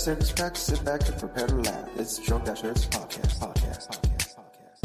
[0.00, 1.88] six pack, sit back and prepare to laugh.
[1.98, 4.34] It's Drunk Dash Nerds podcast, podcast, podcast, podcast.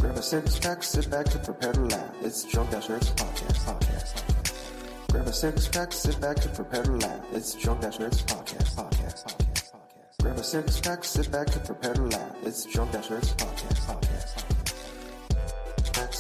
[0.01, 2.15] Grab a six pack, sit back and prepare to laugh.
[2.21, 5.12] It's Drunk Dash Nerds podcast, podcast, podcast.
[5.14, 7.22] Grab a six pack, sit back and prepare to laugh.
[7.32, 9.71] It's Drunk Dash Nerds podcast, podcast, podcast, podcast.
[10.21, 12.36] Grab a six pack, sit back and prepare to laugh.
[12.43, 14.04] It's Drunk Dash Nerds podcast, podcast,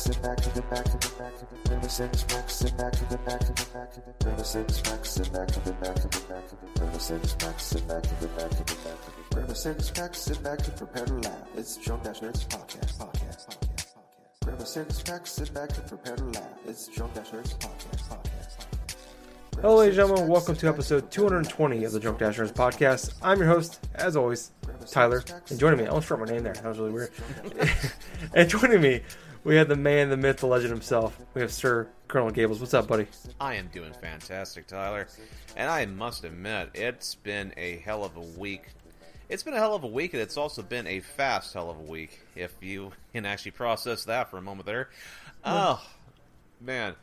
[0.05, 1.33] Back, sit back, sit back, sit back,
[1.65, 3.89] grab a six pack, sit back, sit back, sit back,
[4.21, 6.43] grab a six pack, sit back, sit back, sit back,
[6.75, 10.43] grab a six pack, sit back, sit back, sit back, grab a six pack, sit
[10.43, 11.47] back and prepare to laugh.
[11.57, 13.85] It's Drunk Dash Nerds podcast, podcast, podcast, podcast.
[14.43, 16.59] Grab a six pack, sit back and prepare to laugh.
[16.67, 18.65] It's Drunk Dash Nerds podcast, podcast,
[19.61, 20.29] Hello, ladies and gentlemen.
[20.29, 23.13] Welcome to episode 220 of the Drunk Dashers podcast.
[23.23, 24.51] I'm your host, as always,
[24.85, 25.23] Tyler.
[25.49, 26.53] And joining me, I almost forgot my name there.
[26.53, 27.11] That was really weird.
[28.35, 29.01] and joining me,
[29.45, 31.17] we have the man, the myth, the legend himself.
[31.35, 32.59] We have Sir Colonel Gables.
[32.59, 33.05] What's up, buddy?
[33.39, 35.07] I am doing fantastic, Tyler.
[35.55, 38.63] And I must admit, it's been a hell of a week.
[39.29, 41.77] It's been a hell of a week, and it's also been a fast hell of
[41.77, 44.89] a week, if you can actually process that for a moment there.
[45.43, 45.79] Oh,
[46.59, 46.95] man.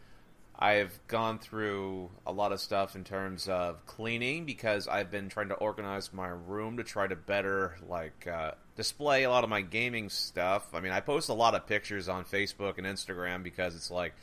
[0.62, 5.48] I've gone through a lot of stuff in terms of cleaning because I've been trying
[5.48, 9.62] to organize my room to try to better, like, uh, display a lot of my
[9.62, 10.72] gaming stuff.
[10.72, 14.14] I mean, I post a lot of pictures on Facebook and Instagram because it's like,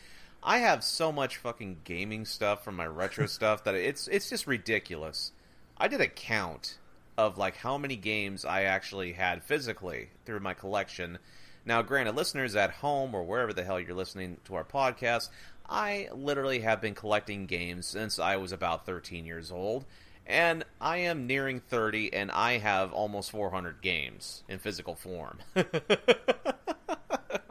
[0.41, 4.47] I have so much fucking gaming stuff from my retro stuff that it's it's just
[4.47, 5.33] ridiculous.
[5.77, 6.77] I did a count
[7.17, 11.19] of like how many games I actually had physically through my collection.
[11.65, 15.29] Now, granted, listeners at home or wherever the hell you're listening to our podcast,
[15.69, 19.85] I literally have been collecting games since I was about 13 years old,
[20.25, 25.39] and I am nearing 30, and I have almost 400 games in physical form.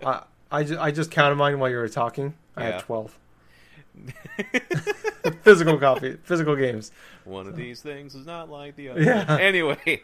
[0.05, 2.35] I, I, ju- I just counted mine while you were talking.
[2.57, 2.71] I Yeah.
[2.73, 3.19] had 12.
[5.43, 6.93] physical copy, physical games.
[7.25, 9.03] One of these things is not like the other.
[9.03, 9.37] Yeah.
[9.41, 10.03] Anyway,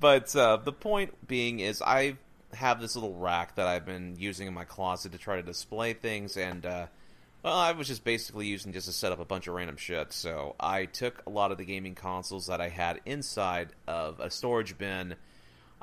[0.00, 2.16] but uh, the point being is I
[2.54, 5.94] have this little rack that I've been using in my closet to try to display
[5.94, 6.86] things, and uh,
[7.42, 10.12] well, I was just basically using just to set up a bunch of random shit.
[10.12, 14.30] So I took a lot of the gaming consoles that I had inside of a
[14.30, 15.16] storage bin.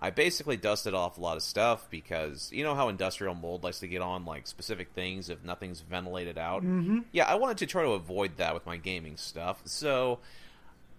[0.01, 3.81] I basically dusted off a lot of stuff because you know how industrial mold likes
[3.81, 6.63] to get on like specific things if nothing's ventilated out.
[6.63, 6.99] Mm-hmm.
[7.11, 9.61] Yeah, I wanted to try to avoid that with my gaming stuff.
[9.65, 10.19] So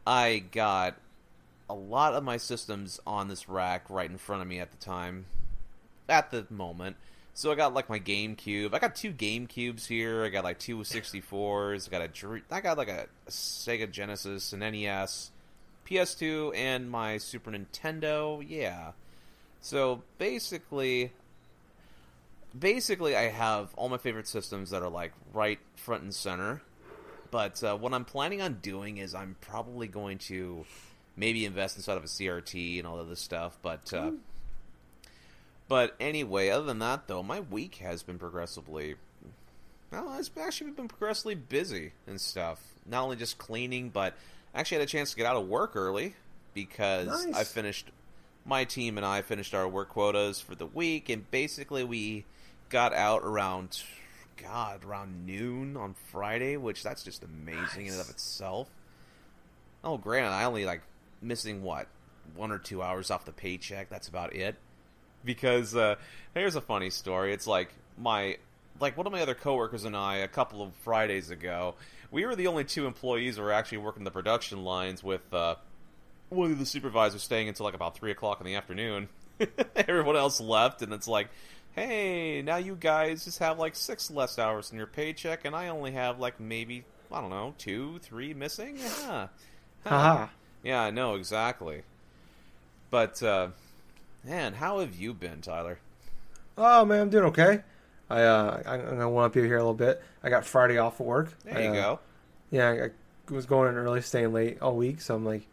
[0.06, 0.97] I got
[1.71, 4.77] a lot of my systems on this rack right in front of me at the
[4.77, 5.25] time,
[6.06, 6.97] at the moment.
[7.35, 8.75] So I got like my GameCube.
[8.75, 10.25] I got two GameCubes here.
[10.25, 11.89] I got like two 64s.
[11.89, 15.31] I got a got like a, a Sega Genesis, an NES,
[15.89, 18.45] PS2, and my Super Nintendo.
[18.47, 18.93] Yeah.
[19.61, 21.13] So basically,
[22.59, 26.63] basically, I have all my favorite systems that are like right front and center.
[27.31, 30.65] But uh, what I'm planning on doing is I'm probably going to
[31.17, 33.57] maybe invest inside of a CRT and all of this stuff.
[33.63, 34.13] But uh,
[35.71, 38.97] but anyway, other than that, though, my week has been progressively.
[39.93, 42.61] Well, it's actually been progressively busy and stuff.
[42.85, 44.15] Not only just cleaning, but
[44.53, 46.17] I actually had a chance to get out of work early
[46.55, 47.37] because Nice.
[47.37, 47.93] I finished.
[48.45, 52.25] My team and I finished our work quotas for the week, and basically we
[52.69, 53.81] got out around,
[54.37, 58.69] God, around noon on Friday, which that's just amazing in and of itself.
[59.85, 60.81] Oh, granted, I only like
[61.23, 61.87] missing what
[62.35, 63.89] one or two hours off the paycheck.
[63.89, 64.57] That's about it.
[65.25, 65.97] Because uh,
[66.35, 67.33] here's a funny story.
[67.33, 68.39] It's like my
[68.81, 71.75] like one of my other coworkers and I a couple of Fridays ago.
[72.11, 75.57] We were the only two employees who were actually working the production lines with uh,
[76.31, 79.09] one of the supervisors staying until like about three o'clock in the afternoon.
[79.77, 81.29] Everyone else left, and it's like,
[81.73, 85.69] hey, now you guys just have like six less hours in your paycheck, and I
[85.69, 88.79] only have like maybe I don't know two, three missing.
[89.03, 89.29] Yeah,
[89.91, 90.27] Haha.
[90.63, 91.83] yeah, I know exactly.
[92.91, 93.49] But uh,
[94.25, 95.79] man, how have you been, Tyler?
[96.57, 97.61] Oh, man, I'm doing okay.
[98.09, 100.03] I, uh, I- I'm to one up you here a little bit.
[100.23, 101.33] I got Friday off of work.
[101.45, 101.99] There I, you uh, go.
[102.51, 102.87] Yeah,
[103.29, 105.47] I was going in early, staying late all week, so I'm like,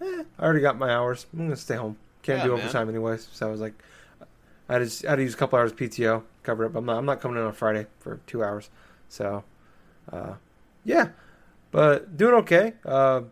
[0.00, 1.26] eh, I already got my hours.
[1.32, 1.96] I'm gonna stay home.
[2.22, 2.60] Can't Yeah, do man.
[2.60, 3.28] overtime anyways.
[3.32, 3.74] So I was like,
[4.68, 6.70] I had, to, I had to use a couple hours PTO cover it.
[6.72, 8.68] But I'm not, I'm not coming in on Friday for two hours.
[9.08, 9.44] So,
[10.12, 10.34] uh,
[10.84, 11.10] yeah,
[11.70, 12.74] but doing okay.
[12.84, 13.22] Uh,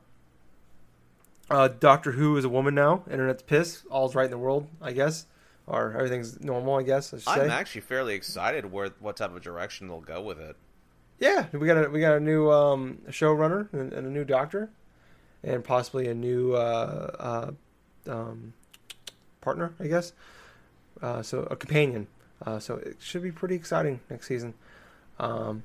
[1.51, 3.03] uh, Doctor Who is a woman now.
[3.11, 3.85] Internet's pissed.
[3.91, 5.27] All's right in the world, I guess,
[5.67, 7.13] or everything's normal, I guess.
[7.13, 7.55] I should I'm say.
[7.55, 10.57] actually fairly excited where what type of direction they'll go with it.
[11.19, 14.71] Yeah, we got a we got a new um, showrunner and, and a new doctor,
[15.43, 17.53] and possibly a new uh,
[18.07, 18.55] uh, um,
[19.41, 20.13] partner, I guess.
[21.03, 22.07] Uh, so a companion.
[22.45, 24.55] Uh, so it should be pretty exciting next season.
[25.19, 25.65] Um,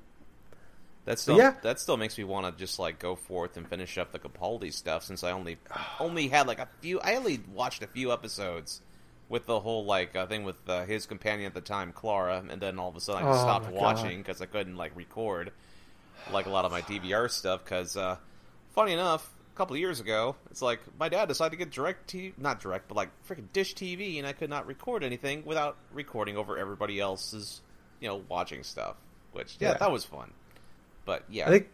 [1.06, 1.54] That still yeah.
[1.62, 4.74] that still makes me want to just like go forth and finish up the Capaldi
[4.74, 5.58] stuff since I only
[6.00, 7.00] only had like a few.
[7.00, 8.82] I only watched a few episodes
[9.30, 12.60] with the whole like uh, thing with uh, his companion at the time, Clara, and
[12.60, 15.52] then all of a sudden I just Oh, stopped watching because I couldn't like record
[16.32, 17.64] like a lot of my DVR stuff.
[17.64, 18.18] Because uh,
[18.74, 22.34] funny enough, a couple of years ago, it's like my dad decided to get DirecTV,
[22.40, 26.36] not direct, but like freaking Dish TV, and I could not record anything without recording
[26.36, 27.62] over everybody else's,
[28.00, 28.96] you know, watching stuff.
[29.34, 29.78] Which yeah, Yeah.
[29.78, 30.32] that was fun.
[31.06, 31.68] But yeah, I think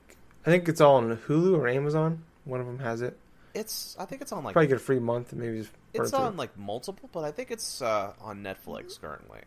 [0.46, 2.24] I think it's all on Hulu or Amazon.
[2.46, 3.18] One of them has it.
[3.54, 6.14] it's I think it's on like Probably get a free month and maybe just it's
[6.14, 6.38] on it.
[6.38, 9.42] like multiple, but I think it's uh, on Netflix currently.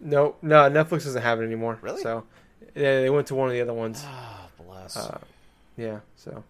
[0.00, 1.78] No, no, Netflix doesn't have it anymore.
[1.82, 2.02] Really?
[2.02, 2.24] So
[2.74, 4.02] yeah, they went to one of the other ones.
[4.06, 4.96] Ah, bless.
[4.96, 5.18] Uh,
[5.76, 6.42] yeah, so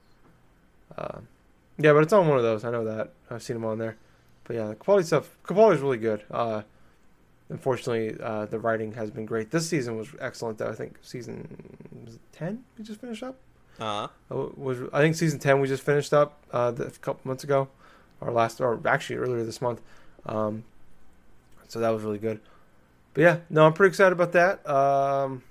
[0.97, 1.19] uh,
[1.79, 2.65] yeah, but it's on one of those.
[2.65, 3.97] I know that I've seen them on there.
[4.45, 5.31] But yeah, the quality stuff.
[5.45, 6.25] Quality is really good.
[6.31, 6.63] Uh,
[7.51, 9.51] unfortunately, uh, the writing has been great.
[9.51, 10.59] This season was excellent.
[10.59, 13.37] Though I think season ten we just finished up.
[13.79, 17.21] uh Uh, was I think season ten we just finished up uh, the, a couple
[17.25, 17.69] months ago,
[18.21, 19.81] or last, or actually earlier this month.
[20.25, 20.65] Um,
[21.69, 22.41] so that was really good.
[23.15, 24.69] But yeah, no, I'm pretty excited about that.
[24.69, 25.43] Um,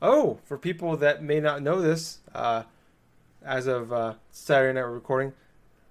[0.00, 2.62] oh, for people that may not know this, uh,
[3.44, 5.32] as of uh, Saturday night we're recording,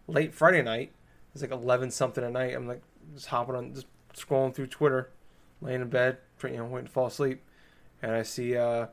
[0.08, 0.92] late Friday night,
[1.34, 2.54] it's like 11 something at night.
[2.54, 2.82] I'm like
[3.14, 3.88] just hopping on, just
[4.18, 5.10] scrolling through Twitter,
[5.62, 7.42] laying in bed, you know, waiting to fall asleep,
[8.02, 8.88] and I see uh,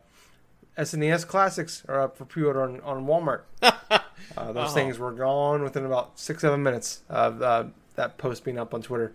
[0.78, 3.42] SNES classics are up for pre-order on, on Walmart.
[4.38, 4.74] Uh, those Oh.
[4.74, 7.64] things were gone within about six seven minutes of uh,
[7.96, 9.12] that post being up on Twitter.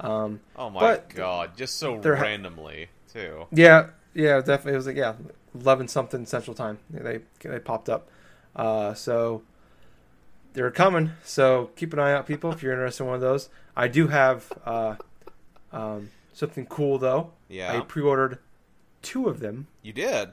[0.00, 3.46] Um, oh my but god, just so ha- randomly too.
[3.52, 4.74] yeah, yeah, definitely.
[4.74, 5.14] It was like yeah,
[5.54, 6.78] eleven something Central Time.
[6.90, 8.08] They they popped up.
[8.54, 9.42] Uh, so
[10.52, 11.12] they're coming.
[11.24, 13.48] So keep an eye out, people, if you're interested in one of those.
[13.76, 14.96] I do have uh,
[15.72, 17.32] um, something cool though.
[17.48, 18.38] Yeah, I pre-ordered
[19.02, 19.66] two of them.
[19.82, 20.30] you did.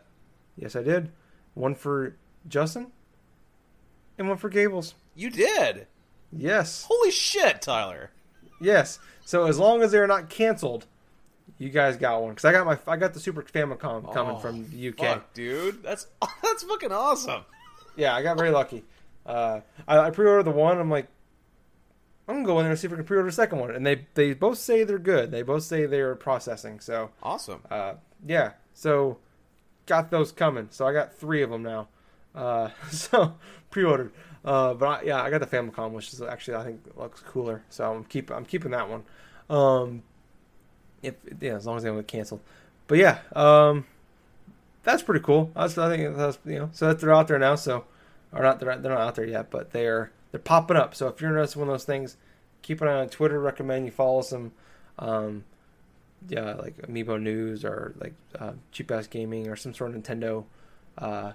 [0.55, 1.09] Yes, I did.
[1.53, 2.15] One for
[2.47, 2.87] Justin
[4.17, 4.95] and one for Gables.
[5.15, 5.87] You did.
[6.31, 6.85] Yes.
[6.87, 8.11] Holy shit, Tyler.
[8.59, 8.99] Yes.
[9.25, 10.85] So as long as they're not canceled,
[11.57, 14.39] you guys got one because I got my I got the Super Famicom coming Oh,
[14.39, 14.97] from the UK.
[14.99, 16.07] Fuck, dude, that's
[16.43, 17.43] that's fucking awesome.
[17.95, 18.83] Yeah, I got very lucky.
[19.25, 20.77] Uh, I, I pre-ordered the one.
[20.79, 21.07] I'm like,
[22.27, 23.85] I'm gonna go in there and see if I can pre-order the second one, and
[23.85, 25.31] they they both say they're good.
[25.31, 26.79] They both say they're processing.
[26.79, 27.61] So Awesome.
[27.71, 27.93] uh,
[28.25, 29.17] yeah, so
[29.85, 30.67] got those coming.
[30.71, 31.87] So I got three of them now.
[32.35, 33.35] Uh, so
[33.71, 34.11] pre-ordered.
[34.43, 37.63] Uh, but I, yeah, I got the Famicom, which is actually I think looks cooler.
[37.69, 39.03] So I'm keep I'm keeping that one.
[39.49, 40.03] Um,
[41.01, 42.41] if yeah, as long as they don't get canceled.
[42.87, 43.85] But yeah, um,
[44.83, 45.51] that's pretty cool.
[45.55, 47.55] That's I think that's you know so that they're out there now.
[47.55, 47.85] So
[48.33, 50.95] or not they're they're not out there yet, but they're they're popping up.
[50.95, 52.17] So if you're interested in one of those things,
[52.61, 53.39] keep an eye on Twitter.
[53.39, 54.51] Recommend you follow some.
[54.99, 55.43] Um,
[56.27, 60.45] yeah, like Amiibo News or like uh, Cheap Ass Gaming or some sort of Nintendo
[60.97, 61.33] uh,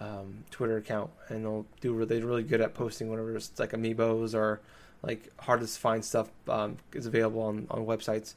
[0.00, 4.34] um, Twitter account, and they'll do they're really good at posting whatever it's like Amiibos
[4.34, 4.60] or
[5.02, 8.34] like hardest to find stuff um, is available on on websites.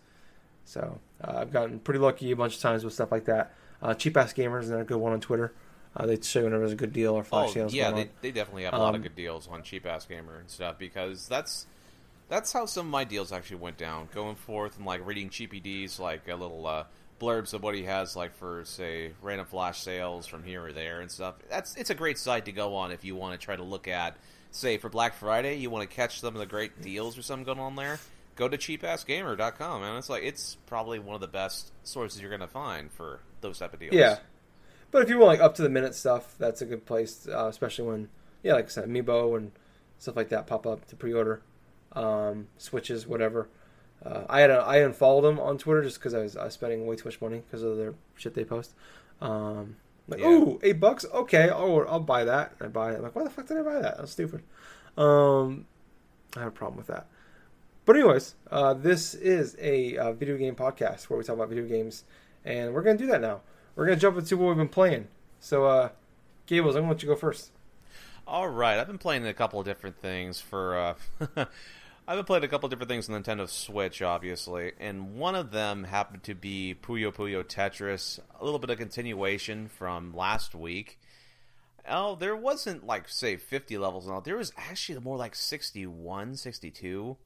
[0.65, 3.53] So uh, I've gotten pretty lucky a bunch of times with stuff like that.
[3.81, 5.53] Uh, Cheap Ass Gamers is a good one on Twitter.
[5.95, 8.31] Uh, they show whenever there's a good deal or flash Oh sales yeah, they, they
[8.31, 11.27] definitely have a lot of Um, good deals on Cheap Ass Gamer and stuff because
[11.27, 11.67] that's
[12.27, 14.09] that's how some of my deals actually went down.
[14.13, 16.83] Going forth and like reading CheapyD's like a little uh,
[17.21, 20.99] blurbs of what he has like for say random flash sales from here or there
[20.99, 21.35] and stuff.
[21.49, 23.87] That's it's a great site to go on if you want to try to look
[23.87, 24.17] at
[24.51, 27.45] say for Black Friday you want to catch some of the great deals or something
[27.45, 27.99] going on there.
[28.35, 32.41] Go to cheapassgamer.com and it's like it's probably one of the best sources you're going
[32.41, 33.93] to find for those type of deals.
[33.93, 34.17] Yeah.
[34.91, 37.47] But if you want like up to the minute stuff, that's a good place, uh,
[37.47, 38.09] especially when
[38.43, 39.51] yeah, like I said, Amiibo and
[39.97, 41.41] stuff like that pop up to pre-order,
[41.93, 43.49] um, switches, whatever.
[44.05, 46.53] Uh, I had a, I unfollowed them on Twitter just because I was, I was
[46.53, 48.73] spending way too much money because of their shit they post.
[49.19, 49.77] Um,
[50.07, 50.27] like, Yeah.
[50.27, 52.53] ooh, eight bucks, okay, oh, I'll buy that.
[52.59, 52.97] And I buy it.
[52.97, 53.97] I'm like, why the fuck did I buy that?
[53.97, 54.43] That's stupid.
[54.97, 55.65] Um,
[56.35, 57.07] I have a problem with that.
[57.85, 61.65] But anyways, uh, this is a uh, video game podcast where we talk about video
[61.65, 62.03] games,
[62.43, 63.41] and we're gonna do that now.
[63.75, 65.07] We're gonna jump into what we've been playing.
[65.39, 65.89] So, uh,
[66.45, 67.51] Gables, I'm gonna let you go first.
[68.25, 70.77] All right, I've been playing a couple of different things for.
[70.77, 70.95] Uh,
[72.07, 75.51] I've been playing a couple of different things on Nintendo Switch, obviously, and one of
[75.51, 80.99] them happened to be Puyo Puyo Tetris, a little bit of continuation from last week.
[81.87, 84.21] Oh, there wasn't like say 50 levels and all.
[84.21, 87.17] There was actually more like 61, 62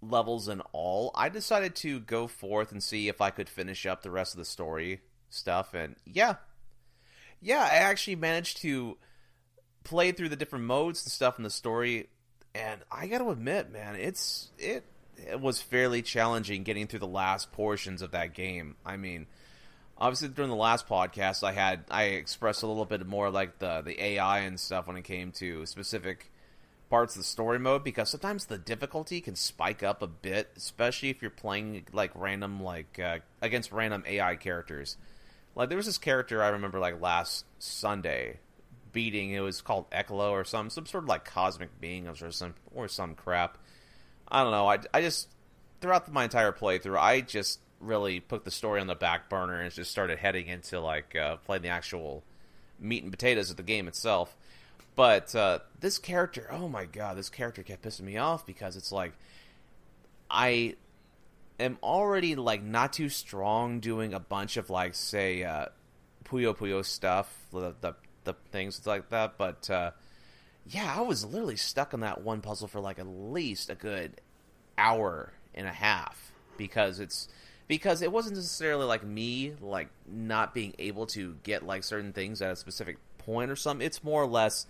[0.00, 1.10] levels in all.
[1.14, 4.38] I decided to go forth and see if I could finish up the rest of
[4.38, 5.00] the story
[5.30, 6.34] stuff, and yeah,
[7.40, 8.98] yeah, I actually managed to
[9.84, 12.08] play through the different modes and stuff in the story,
[12.54, 14.84] and I got to admit, man, it's it
[15.16, 18.76] it was fairly challenging getting through the last portions of that game.
[18.84, 19.26] I mean,
[19.98, 23.82] obviously during the last podcast, I had I expressed a little bit more like the
[23.82, 26.30] the AI and stuff when it came to specific
[26.88, 31.10] parts of the story mode because sometimes the difficulty can spike up a bit, especially
[31.10, 34.96] if you're playing like random like uh, against random AI characters.
[35.54, 38.38] Like there was this character I remember like last Sunday
[38.92, 39.30] beating.
[39.30, 42.88] It was called Ecolo or some some sort of like cosmic being or some or
[42.88, 43.58] some crap.
[44.28, 44.68] I don't know.
[44.68, 45.28] I, I just
[45.80, 49.72] throughout my entire playthrough, I just really put the story on the back burner and
[49.72, 52.22] just started heading into like uh, playing the actual
[52.78, 54.36] meat and potatoes of the game itself.
[54.96, 58.92] But uh, this character, oh my god, this character kept pissing me off because it's
[58.92, 59.12] like
[60.30, 60.76] I
[61.60, 65.66] am already like not too strong doing a bunch of like say uh,
[66.24, 69.38] Puyo Puyo stuff, the the, the things like that.
[69.38, 69.90] But uh,
[70.66, 74.20] yeah, I was literally stuck on that one puzzle for like at least a good
[74.78, 77.28] hour and a half because it's
[77.68, 82.42] because it wasn't necessarily like me like not being able to get like certain things
[82.42, 83.86] at a specific point or something.
[83.86, 84.66] It's more or less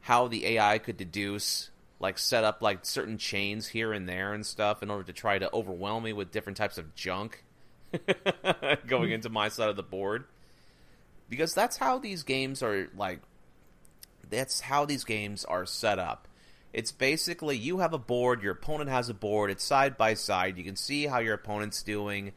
[0.00, 1.70] how the AI could deduce
[2.04, 5.38] like set up like certain chains here and there and stuff in order to try
[5.38, 7.42] to overwhelm me with different types of junk
[8.86, 10.24] going into my side of the board.
[11.30, 13.20] Because that's how these games are like
[14.28, 16.28] that's how these games are set up.
[16.74, 20.58] It's basically you have a board, your opponent has a board, it's side by side.
[20.58, 22.32] You can see how your opponent's doing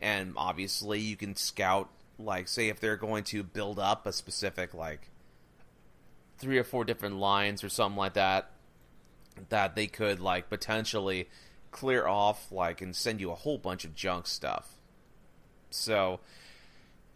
[0.00, 4.72] and obviously you can scout like say if they're going to build up a specific
[4.72, 5.10] like
[6.38, 8.53] three or four different lines or something like that
[9.48, 11.28] that they could like potentially
[11.70, 14.74] clear off like and send you a whole bunch of junk stuff.
[15.70, 16.20] So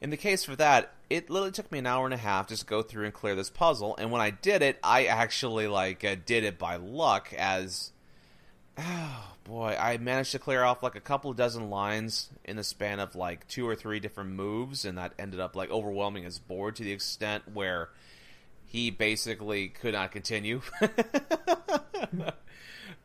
[0.01, 2.63] in the case for that, it literally took me an hour and a half just
[2.63, 3.97] to go through and clear this puzzle.
[3.97, 7.33] And when I did it, I actually like uh, did it by luck.
[7.37, 7.93] As
[8.77, 13.01] oh boy, I managed to clear off like a couple dozen lines in the span
[13.01, 16.77] of like two or three different moves, and that ended up like overwhelming his board
[16.77, 17.89] to the extent where
[18.69, 20.61] he basically could not continue.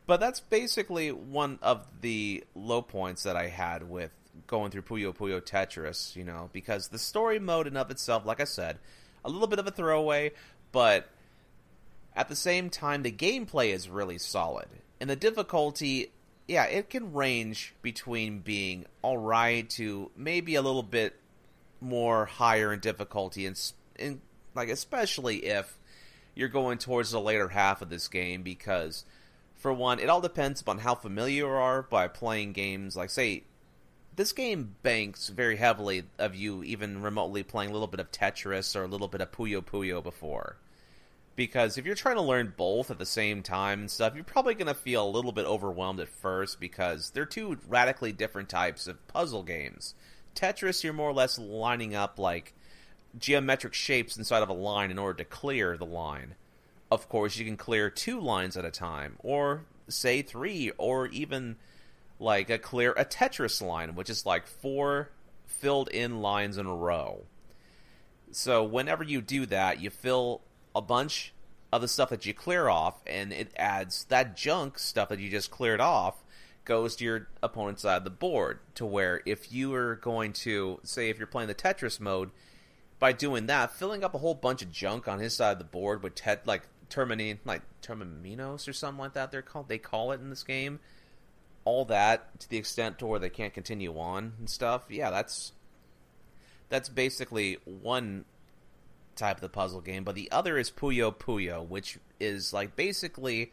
[0.05, 4.11] but that's basically one of the low points that I had with
[4.45, 8.41] going through Puyo Puyo Tetris, you know, because the story mode in of itself, like
[8.41, 8.77] I said,
[9.23, 10.33] a little bit of a throwaway,
[10.73, 11.09] but
[12.13, 14.67] at the same time, the gameplay is really solid.
[14.99, 16.11] And the difficulty,
[16.45, 21.17] yeah, it can range between being alright to maybe a little bit
[21.79, 24.19] more higher in difficulty, and, and
[24.55, 25.77] like especially if
[26.35, 29.05] you're going towards the later half of this game, because
[29.55, 33.43] for one, it all depends upon how familiar you are by playing games like say
[34.15, 38.75] this game banks very heavily of you even remotely playing a little bit of Tetris
[38.75, 40.57] or a little bit of Puyo Puyo before.
[41.35, 44.53] Because if you're trying to learn both at the same time and stuff, you're probably
[44.53, 48.85] going to feel a little bit overwhelmed at first because they're two radically different types
[48.85, 49.95] of puzzle games.
[50.35, 52.53] Tetris, you're more or less lining up like
[53.17, 56.35] geometric shapes inside of a line in order to clear the line.
[56.91, 61.57] Of course, you can clear two lines at a time, or say three, or even
[62.19, 65.09] like a clear a Tetris line, which is like four
[65.45, 67.23] filled in lines in a row.
[68.31, 70.41] So whenever you do that, you fill
[70.75, 71.33] a bunch
[71.71, 75.29] of the stuff that you clear off, and it adds that junk stuff that you
[75.29, 76.23] just cleared off
[76.65, 78.59] goes to your opponent's side of the board.
[78.75, 82.31] To where if you are going to say if you're playing the Tetris mode,
[83.03, 85.65] by doing that, filling up a whole bunch of junk on his side of the
[85.65, 90.13] board with Ted, like termini like termininos or something like that they're called they call
[90.13, 90.79] it in this game
[91.65, 95.51] all that to the extent to where they can't continue on and stuff, yeah, that's
[96.69, 98.23] that's basically one
[99.17, 100.05] type of the puzzle game.
[100.05, 103.51] But the other is Puyo Puyo, which is like basically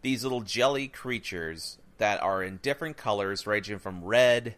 [0.00, 4.54] these little jelly creatures that are in different colors, ranging from red,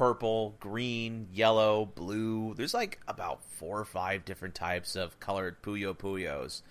[0.00, 2.54] purple, green, yellow, blue.
[2.54, 6.62] There's like about four or five different types of colored Puyo Puyos.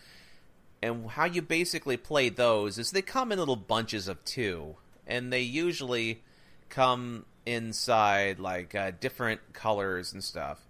[0.82, 5.32] And how you basically play those is they come in little bunches of two and
[5.32, 6.24] they usually
[6.70, 10.68] come inside like uh, different colors and stuff.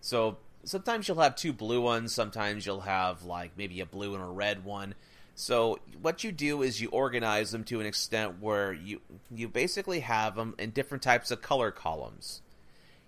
[0.00, 4.22] So sometimes you'll have two blue ones, sometimes you'll have like maybe a blue and
[4.24, 4.96] a red one.
[5.34, 9.00] So what you do is you organize them to an extent where you
[9.34, 12.42] you basically have them in different types of color columns.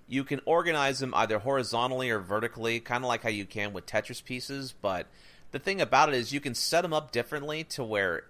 [0.09, 3.87] You can organize them either horizontally or vertically, kind of like how you can with
[3.87, 5.07] Tetris pieces, but
[5.53, 8.25] the thing about it is you can set them up differently to where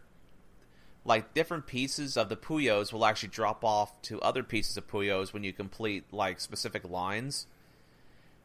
[1.04, 5.32] like different pieces of the Puyos will actually drop off to other pieces of Puyos
[5.32, 7.46] when you complete like specific lines.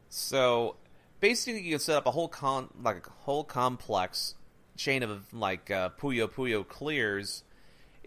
[0.08, 0.76] So
[1.20, 4.34] basically, you can set up a whole con like a whole complex
[4.78, 7.42] chain of like uh, Puyo Puyo clears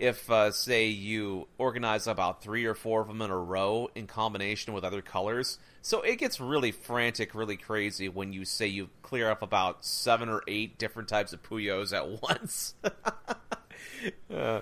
[0.01, 4.07] if uh, say you organize about three or four of them in a row in
[4.07, 5.59] combination with other colors.
[5.83, 10.27] So it gets really frantic, really crazy when you say you clear up about seven
[10.27, 12.73] or eight different types of Puyos at once.
[14.33, 14.61] uh,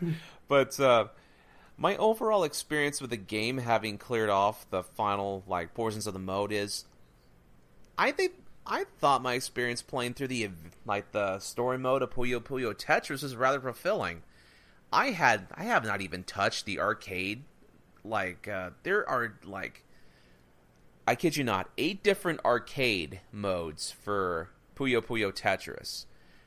[0.50, 1.08] but uh,
[1.78, 6.20] my overall experience with the game, having cleared off the final like portions of the
[6.20, 6.84] mode, is
[7.98, 8.34] I think
[8.70, 10.50] I thought my experience playing through the
[10.86, 14.22] like the story mode of Puyo Puyo Tetris was rather fulfilling.
[14.94, 17.44] I had I have not even touched the arcade.
[18.04, 19.84] Like uh, there are like
[21.08, 26.06] I kid you not, eight different arcade modes for Puyo Puyo Tetris.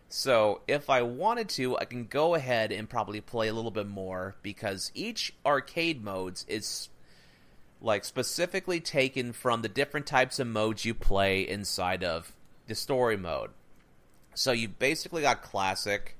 [0.08, 3.88] So if I wanted to, I can go ahead and probably play a little bit
[3.88, 6.90] more because each arcade modes is
[7.82, 12.32] like specifically taken from the different types of modes you play inside of
[12.68, 13.50] the story mode.
[14.34, 16.16] So you basically got classic,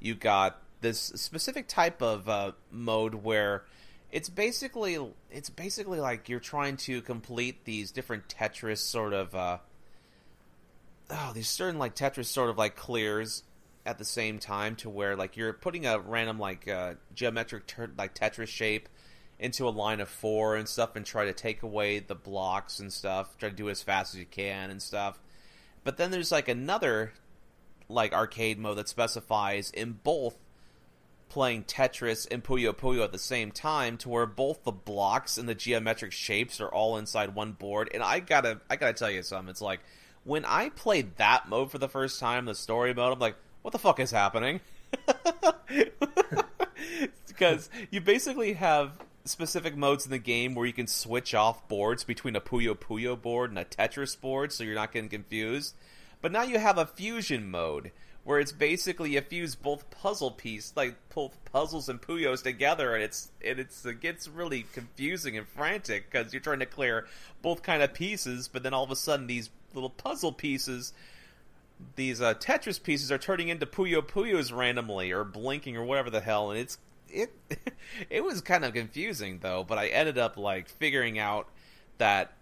[0.00, 3.64] you got this specific type of uh, mode where
[4.10, 4.98] it's basically
[5.30, 9.58] it's basically like you're trying to complete these different Tetris sort of uh,
[11.10, 13.44] oh these certain like Tetris sort of like clears
[13.86, 17.90] at the same time to where like you're putting a random like uh, geometric ter-
[17.98, 18.88] like Tetris shape
[19.38, 22.92] into a line of four and stuff and try to take away the blocks and
[22.92, 25.18] stuff try to do it as fast as you can and stuff.
[25.82, 27.12] But then there's like another
[27.88, 30.36] like arcade mode that specifies in both
[31.28, 35.48] playing Tetris and Puyo Puyo at the same time to where both the blocks and
[35.48, 37.90] the geometric shapes are all inside one board.
[37.92, 39.50] And I gotta I gotta tell you something.
[39.50, 39.80] It's like
[40.22, 43.72] when I played that mode for the first time the story mode I'm like what
[43.72, 44.60] the fuck is happening?
[47.26, 48.92] Because you basically have
[49.24, 53.20] specific modes in the game where you can switch off boards between a Puyo Puyo
[53.20, 55.74] board and a Tetris board so you're not getting confused.
[56.20, 57.92] But now you have a fusion mode
[58.24, 63.04] where it's basically you fuse both puzzle piece like both puzzles and puyos together and
[63.04, 67.06] it's and it's it gets really confusing and frantic because you're trying to clear
[67.42, 70.92] both kind of pieces but then all of a sudden these little puzzle pieces
[71.96, 76.20] these uh, tetris pieces are turning into puyo puyos randomly or blinking or whatever the
[76.20, 76.78] hell and it's
[77.14, 77.32] it
[78.10, 81.48] it was kind of confusing though but i ended up like figuring out
[81.98, 82.32] that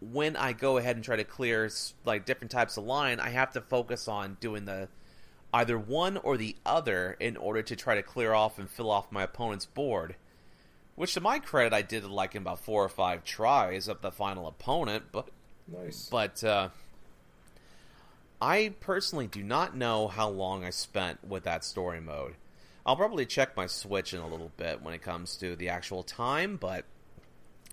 [0.00, 1.70] when i go ahead and try to clear
[2.04, 4.88] like different types of line i have to focus on doing the
[5.54, 9.12] either one or the other in order to try to clear off and fill off
[9.12, 10.16] my opponent's board.
[10.96, 14.10] Which, to my credit, I did like in about four or five tries of the
[14.10, 15.28] final opponent, but
[15.68, 16.08] Nice.
[16.10, 16.70] but uh,
[18.42, 22.34] I personally do not know how long I spent with that story mode.
[22.86, 26.02] I'll probably check my Switch in a little bit when it comes to the actual
[26.02, 26.84] time, but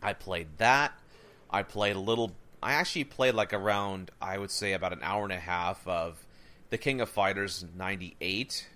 [0.01, 0.93] I played that.
[1.49, 2.31] I played a little.
[2.63, 6.25] I actually played like around, I would say, about an hour and a half of
[6.69, 8.67] the King of Fighters 98,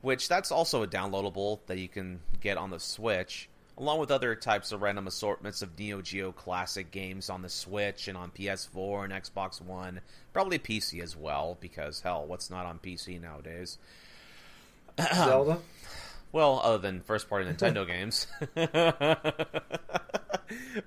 [0.00, 4.34] which that's also a downloadable that you can get on the Switch, along with other
[4.34, 9.04] types of random assortments of Neo Geo classic games on the Switch and on PS4
[9.04, 10.00] and Xbox One,
[10.32, 13.76] probably PC as well, because hell, what's not on PC nowadays?
[15.14, 15.58] Zelda.
[16.32, 18.26] Well, other than first party Nintendo games.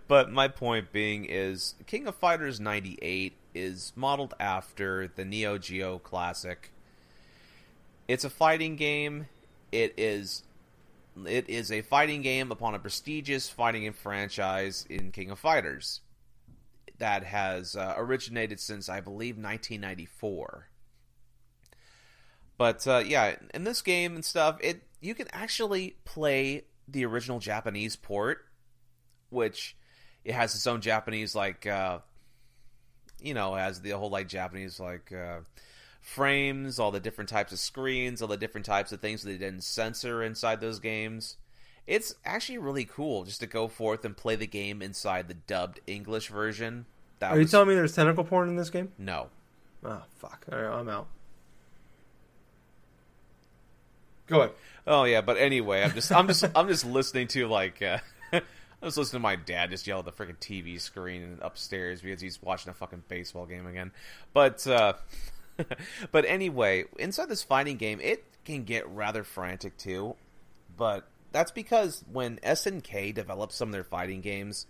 [0.07, 5.99] but my point being is King of Fighters 98 is modeled after the Neo Geo
[5.99, 6.71] classic.
[8.07, 9.27] It's a fighting game.
[9.71, 10.43] It is
[11.25, 16.01] it is a fighting game upon a prestigious fighting game franchise in King of Fighters
[16.99, 20.67] that has uh, originated since I believe 1994.
[22.61, 27.39] But uh, yeah, in this game and stuff, it you can actually play the original
[27.39, 28.45] Japanese port,
[29.31, 29.75] which
[30.23, 31.97] it has its own Japanese like uh,
[33.19, 35.39] you know has the whole like Japanese like uh,
[36.01, 39.37] frames, all the different types of screens, all the different types of things that they
[39.39, 41.37] didn't censor inside those games.
[41.87, 45.79] It's actually really cool just to go forth and play the game inside the dubbed
[45.87, 46.85] English version.
[47.17, 48.91] That Are you was- telling me there's tentacle porn in this game?
[48.99, 49.29] no.
[49.83, 50.45] Oh fuck!
[50.51, 51.07] All right, I'm out.
[54.31, 54.51] Go ahead.
[54.87, 57.97] Oh yeah, but anyway, I'm just I'm just I'm just listening to like uh,
[58.33, 58.41] I
[58.81, 62.41] was listening to my dad just yell at the freaking TV screen upstairs because he's
[62.41, 63.91] watching a fucking baseball game again.
[64.33, 64.93] But uh,
[66.11, 70.15] but anyway, inside this fighting game, it can get rather frantic too.
[70.77, 74.65] But that's because when SNK developed some of their fighting games,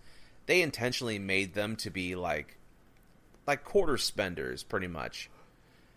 [0.46, 2.58] they intentionally made them to be like
[3.46, 5.30] like quarter spenders, pretty much.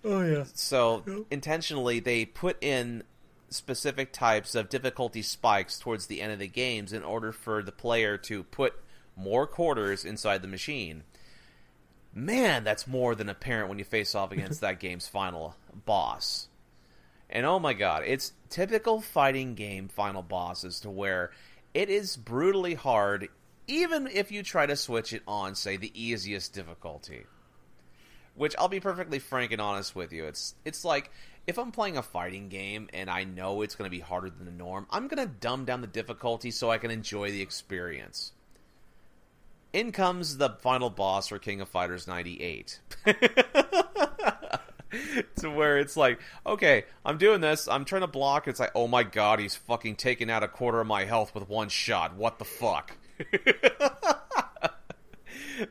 [0.04, 0.44] Oh yeah.
[0.54, 3.04] So intentionally, they put in
[3.56, 7.72] specific types of difficulty spikes towards the end of the games in order for the
[7.72, 8.74] player to put
[9.16, 11.04] more quarters inside the machine.
[12.14, 16.48] Man, that's more than apparent when you face off against that game's final boss.
[17.30, 21.32] And oh my god, it's typical fighting game final bosses to where
[21.74, 23.30] it is brutally hard
[23.68, 27.26] even if you try to switch it on, say, the easiest difficulty.
[28.36, 30.26] Which I'll be perfectly frank and honest with you.
[30.26, 31.10] It's it's like
[31.48, 34.46] if I'm playing a fighting game and I know it's going to be harder than
[34.46, 38.32] the norm, I'm going to dumb down the difficulty so I can enjoy the experience.
[39.74, 42.80] In comes the final boss for King of Fighters 98.
[45.38, 48.88] to where it's like, okay, I'm doing this, I'm trying to block, it's like, oh
[48.88, 52.16] my god, he's fucking taking out a quarter of my health with one shot.
[52.16, 52.98] What the fuck?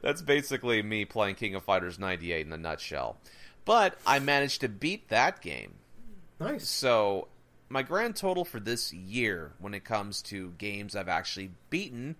[0.02, 3.18] That's basically me playing King of Fighters 98 in a nutshell.
[3.64, 5.74] But I managed to beat that game.
[6.38, 6.68] Nice.
[6.68, 7.29] So,
[7.68, 12.16] my grand total for this year when it comes to games I've actually beaten.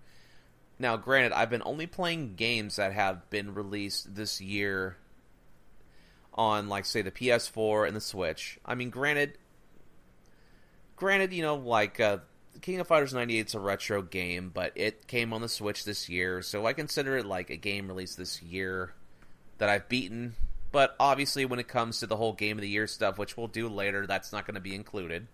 [0.79, 4.97] Now, granted, I've been only playing games that have been released this year
[6.33, 8.59] on, like, say, the PS4 and the Switch.
[8.65, 9.37] I mean, granted,
[10.95, 12.17] granted, you know, like uh,
[12.61, 16.09] King of Fighters 98 is a retro game, but it came on the Switch this
[16.09, 18.93] year, so I consider it like a game released this year
[19.57, 20.35] that I've beaten.
[20.71, 23.47] But obviously, when it comes to the whole game of the year stuff, which we'll
[23.47, 25.27] do later, that's not going to be included.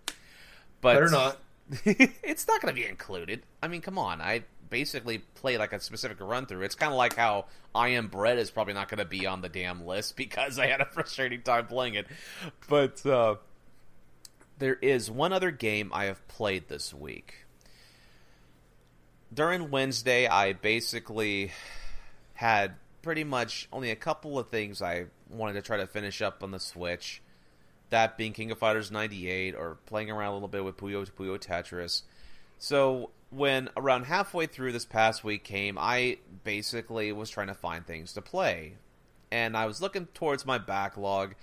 [0.80, 1.38] But Better not.
[1.84, 3.42] it's not going to be included.
[3.62, 4.20] I mean, come on.
[4.20, 6.62] I basically play like a specific run through.
[6.62, 9.40] It's kind of like how I Am Bread is probably not going to be on
[9.42, 12.06] the damn list because I had a frustrating time playing it.
[12.68, 13.36] But uh,
[14.58, 17.46] there is one other game I have played this week.
[19.32, 21.52] During Wednesday, I basically
[22.34, 26.42] had pretty much only a couple of things I wanted to try to finish up
[26.42, 27.22] on the Switch.
[27.90, 31.38] That being King of Fighters 98 or playing around a little bit with Puyo Puyo
[31.38, 32.02] Tetris.
[32.58, 37.86] So when around halfway through this past week came, I basically was trying to find
[37.86, 38.74] things to play.
[39.30, 41.34] And I was looking towards my backlog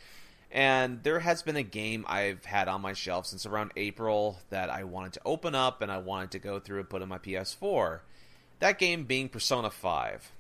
[0.52, 4.70] and there has been a game I've had on my shelf since around April that
[4.70, 7.20] I wanted to open up and I wanted to go through and put in my
[7.20, 8.00] PS4.
[8.60, 10.32] That game being Persona 5.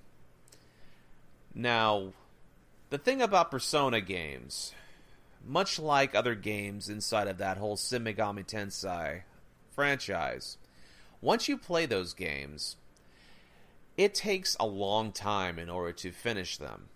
[1.53, 2.13] Now,
[2.89, 4.73] the thing about Persona games,
[5.45, 9.23] much like other games inside of that whole Shin Megami Tensei
[9.71, 10.57] franchise,
[11.21, 12.77] once you play those games,
[13.97, 16.87] it takes a long time in order to finish them.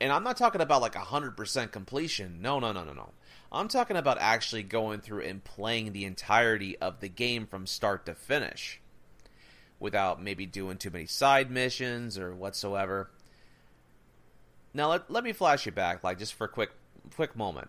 [0.00, 2.42] And I'm not talking about like 100% completion.
[2.42, 3.10] No, no, no, no, no.
[3.52, 8.04] I'm talking about actually going through and playing the entirety of the game from start
[8.06, 8.80] to finish
[9.78, 13.10] without maybe doing too many side missions or whatsoever.
[14.74, 16.70] Now let, let me flash you back like just for a quick
[17.14, 17.68] quick moment.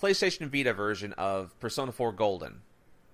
[0.00, 2.62] PlayStation Vita version of Persona 4 Golden.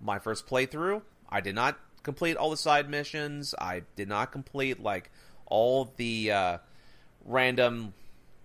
[0.00, 3.54] My first playthrough, I did not complete all the side missions.
[3.58, 5.10] I did not complete like
[5.46, 6.58] all the uh,
[7.24, 7.92] random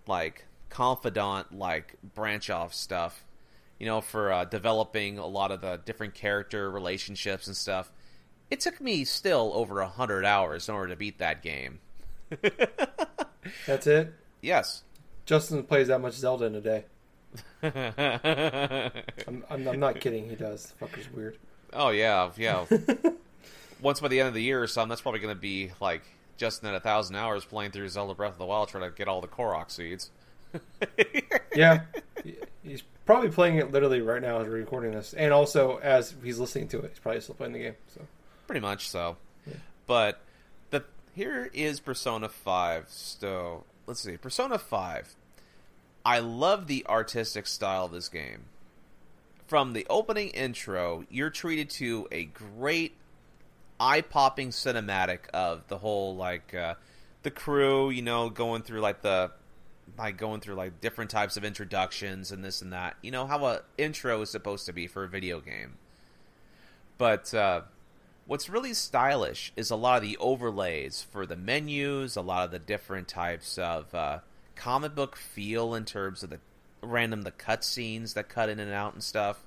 [0.07, 3.25] like confidant like branch off stuff
[3.77, 7.91] you know for uh, developing a lot of the different character relationships and stuff
[8.49, 11.79] it took me still over a hundred hours in order to beat that game
[13.65, 14.13] That's it.
[14.41, 14.83] Yes
[15.25, 16.83] Justin plays that much Zelda in a day.
[17.63, 20.27] I'm, I'm, I'm not kidding.
[20.29, 20.73] He does.
[20.79, 21.37] The fucker's weird.
[21.73, 22.65] oh yeah yeah
[23.81, 26.01] once by the end of the year or something that's probably going to be like
[26.37, 29.07] Justin at a thousand hours playing through Zelda Breath of the Wild trying to get
[29.07, 30.09] all the Korok seeds
[31.55, 31.81] Yeah,
[32.63, 36.39] he's probably playing it literally right now as we're recording this, and also as he's
[36.39, 37.75] listening to it, he's probably still playing the game.
[37.93, 38.01] So
[38.47, 39.17] pretty much so.
[39.45, 39.53] Yeah.
[39.87, 40.19] But
[40.71, 40.83] the
[41.15, 42.85] here is Persona Five.
[42.89, 45.17] So let's see, Persona Five.
[46.05, 48.45] I love the artistic style of this game.
[49.47, 52.95] From the opening intro, you're treated to a great,
[53.81, 56.75] eye-popping cinematic of the whole like uh,
[57.23, 59.31] the crew, you know, going through like the
[59.97, 62.95] like going through like different types of introductions and this and that.
[63.01, 65.73] You know how a intro is supposed to be for a video game.
[66.97, 67.63] But uh,
[68.25, 72.51] what's really stylish is a lot of the overlays for the menus, a lot of
[72.51, 74.19] the different types of uh,
[74.55, 76.39] comic book feel in terms of the
[76.81, 79.43] random the cutscenes that cut in and out and stuff.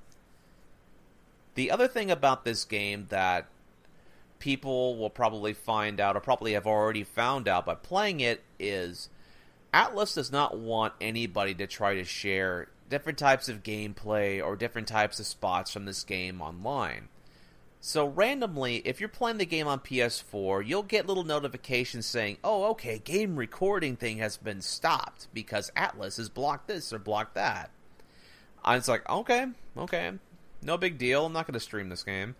[1.54, 3.46] The other thing about this game that
[4.38, 9.08] people will probably find out or probably have already found out by playing it is
[9.72, 14.88] Atlus does not want anybody to try to share different types of gameplay or different
[14.88, 17.08] types of spots from this game online.
[17.86, 22.70] So randomly, if you're playing the game on PS4, you'll get little notifications saying, "Oh,
[22.70, 27.70] okay, game recording thing has been stopped because Atlus has blocked this or blocked that."
[28.64, 30.12] And it's like, "Okay, okay.
[30.62, 31.26] No big deal.
[31.26, 32.36] I'm not going to stream this game."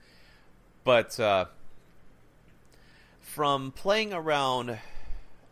[0.83, 1.45] But uh
[3.21, 4.79] from playing around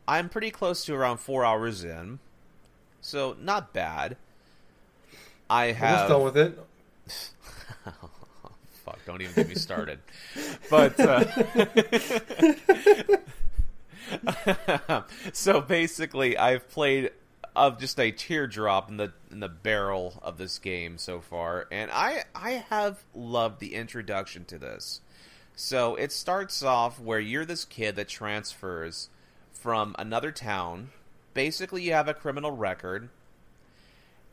[0.08, 2.18] I'm pretty close to around 4 hours in.
[3.02, 4.16] So, not bad.
[5.50, 6.58] I have done with it.
[8.92, 9.04] Fuck!
[9.06, 10.00] Don't even get me started.
[10.70, 11.24] but uh,
[15.32, 17.10] so basically, I've played
[17.54, 21.90] of just a teardrop in the in the barrel of this game so far, and
[21.90, 25.00] I I have loved the introduction to this.
[25.54, 29.08] So it starts off where you're this kid that transfers
[29.52, 30.90] from another town.
[31.34, 33.08] Basically, you have a criminal record,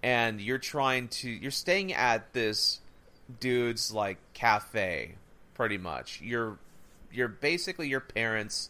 [0.01, 2.79] and you're trying to you're staying at this
[3.39, 5.15] dude's like cafe,
[5.53, 6.21] pretty much.
[6.21, 6.57] You're
[7.11, 8.69] you're basically your parents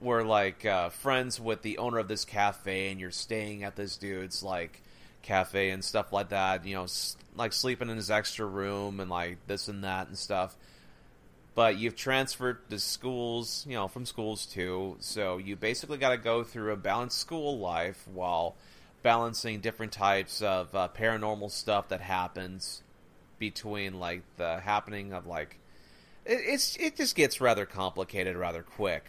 [0.00, 3.96] were like uh, friends with the owner of this cafe, and you're staying at this
[3.96, 4.82] dude's like
[5.22, 6.64] cafe and stuff like that.
[6.66, 10.16] You know, s- like sleeping in his extra room and like this and that and
[10.18, 10.56] stuff.
[11.54, 14.96] But you've transferred to schools, you know, from schools too.
[15.00, 18.54] So you basically got to go through a balanced school life while
[19.02, 22.82] balancing different types of uh, paranormal stuff that happens
[23.38, 25.58] between like the happening of like
[26.24, 29.04] it, it's it just gets rather complicated rather quick.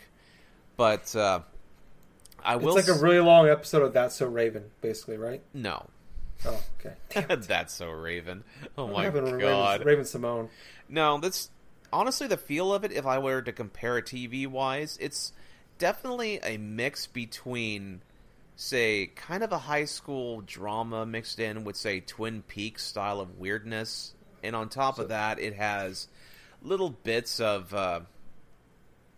[0.78, 1.42] But uh,
[2.44, 5.42] I It's like a really long episode of That's So Raven, basically, right?
[5.54, 5.88] no.
[6.46, 6.96] Oh, okay.
[7.36, 8.46] That's so Raven.
[8.78, 9.82] Oh What my god.
[9.82, 10.50] Raven, Raven-Symoné.
[10.88, 11.50] No, that's
[11.92, 12.94] honestly the feel of it.
[12.94, 15.34] If I were to compare it TV wise, it's
[15.78, 18.02] definitely a mix between,
[18.56, 23.38] say, kind of a high school drama mixed in with, say, Twin Peaks style of
[23.38, 26.08] weirdness, and on top So- of that, it has
[26.62, 27.74] little bits of.
[27.74, 28.02] Uh,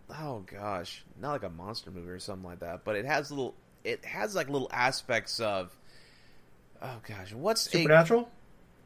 [0.09, 3.55] oh gosh, not like a monster movie or something like that, but it has little.
[3.83, 5.75] It has like little aspects of.
[6.81, 8.29] Oh gosh, what's a Supernatural?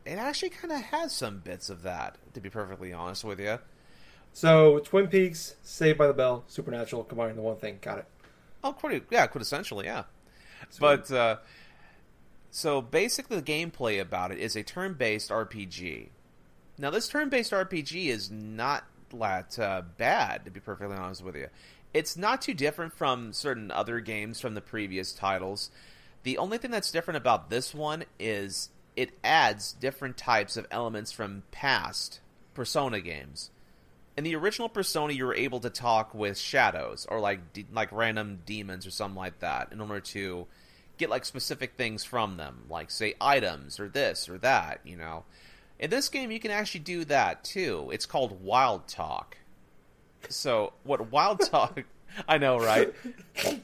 [0.05, 3.57] it actually kind of has some bits of that, to be perfectly honest with you.
[4.33, 7.79] So, Twin Peaks, Saved by the Bell, Supernatural, combined into one thing.
[7.81, 8.05] Got it.
[8.63, 10.03] Oh, quite, yeah, quintessentially, yeah.
[10.79, 11.37] But uh,
[12.51, 16.09] so basically, the gameplay about it is a turn-based RPG.
[16.77, 18.83] Now, this turn-based RPG is not
[19.17, 21.47] that uh, bad, to be perfectly honest with you.
[21.93, 25.71] It's not too different from certain other games from the previous titles.
[26.23, 31.11] The only thing that's different about this one is it adds different types of elements
[31.11, 32.19] from past
[32.53, 33.51] Persona games.
[34.17, 37.91] In the original Persona, you were able to talk with shadows or like de- like
[37.91, 40.47] random demons or something like that in order to
[40.97, 44.79] get like specific things from them, like say items or this or that.
[44.85, 45.25] You know,
[45.79, 47.89] in this game, you can actually do that too.
[47.91, 49.37] It's called Wild Talk.
[50.29, 51.83] So what Wild Talk?
[52.27, 52.93] I know, right?
[53.43, 53.59] I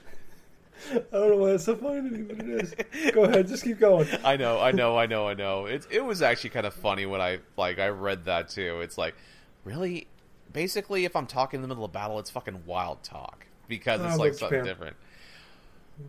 [1.12, 3.14] don't know why it's so funny to me, but it is.
[3.14, 4.08] Go ahead, just keep going.
[4.24, 5.66] I know, I know, I know, I know.
[5.68, 8.82] It it was actually kind of funny when I like I read that too.
[8.82, 9.16] It's like,
[9.64, 10.08] really,
[10.52, 14.16] basically, if I'm talking in the middle of battle, it's fucking wild talk because it's
[14.16, 14.96] Oh, like something different.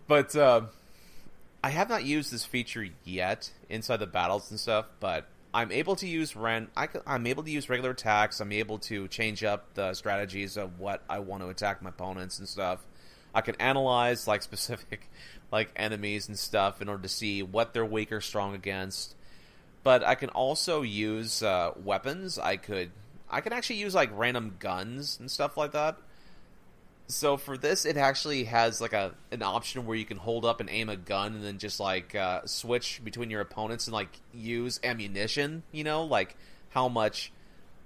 [0.08, 0.62] But uh,
[1.62, 4.86] I have not used this feature yet inside the battles and stuff.
[5.00, 6.68] But I'm able to use ran.
[6.76, 8.40] I, am able to use regular attacks.
[8.40, 12.38] I'm able to change up the strategies of what I want to attack my opponents
[12.38, 12.80] and stuff.
[13.34, 15.10] I can analyze like specific
[15.50, 19.14] like enemies and stuff in order to see what they're weak or strong against.
[19.82, 22.38] But I can also use uh, weapons.
[22.38, 22.90] I could
[23.28, 25.96] I can actually use like random guns and stuff like that.
[27.12, 30.60] So for this, it actually has like a an option where you can hold up
[30.60, 34.08] and aim a gun and then just like uh, switch between your opponents and like
[34.32, 35.62] use ammunition.
[35.72, 36.36] You know, like
[36.70, 37.30] how much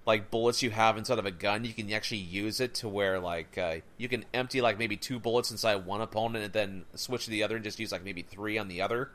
[0.06, 3.18] like bullets you have inside of a gun, you can actually use it to where
[3.18, 7.24] like uh, you can empty like maybe two bullets inside one opponent and then switch
[7.24, 9.10] to the other and just use like maybe three on the other.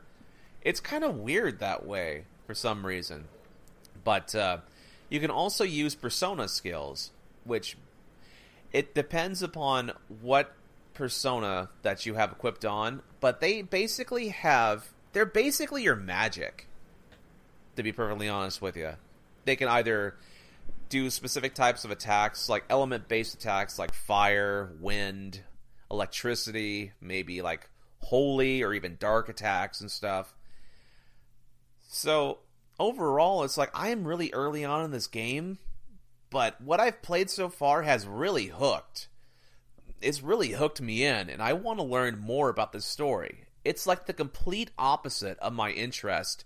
[0.60, 3.24] It's kind of weird that way for some reason,
[4.04, 4.58] but uh,
[5.08, 7.12] you can also use persona skills,
[7.44, 7.78] which
[8.72, 10.54] it depends upon what
[10.94, 16.68] persona that you have equipped on, but they basically have they're basically your magic.
[17.76, 18.92] To be perfectly honest with you,
[19.44, 20.16] they can either
[20.88, 25.40] do specific types of attacks, like element based attacks like fire, wind,
[25.90, 27.68] electricity, maybe like
[28.00, 30.34] holy or even dark attacks and stuff.
[31.88, 32.40] So,
[32.78, 35.58] overall, it's like I am really early on in this game,
[36.32, 39.08] but what I've played so far has really hooked.
[40.00, 43.44] It's really hooked me in, and I want to learn more about this story.
[43.64, 46.44] It's like the complete opposite of my interest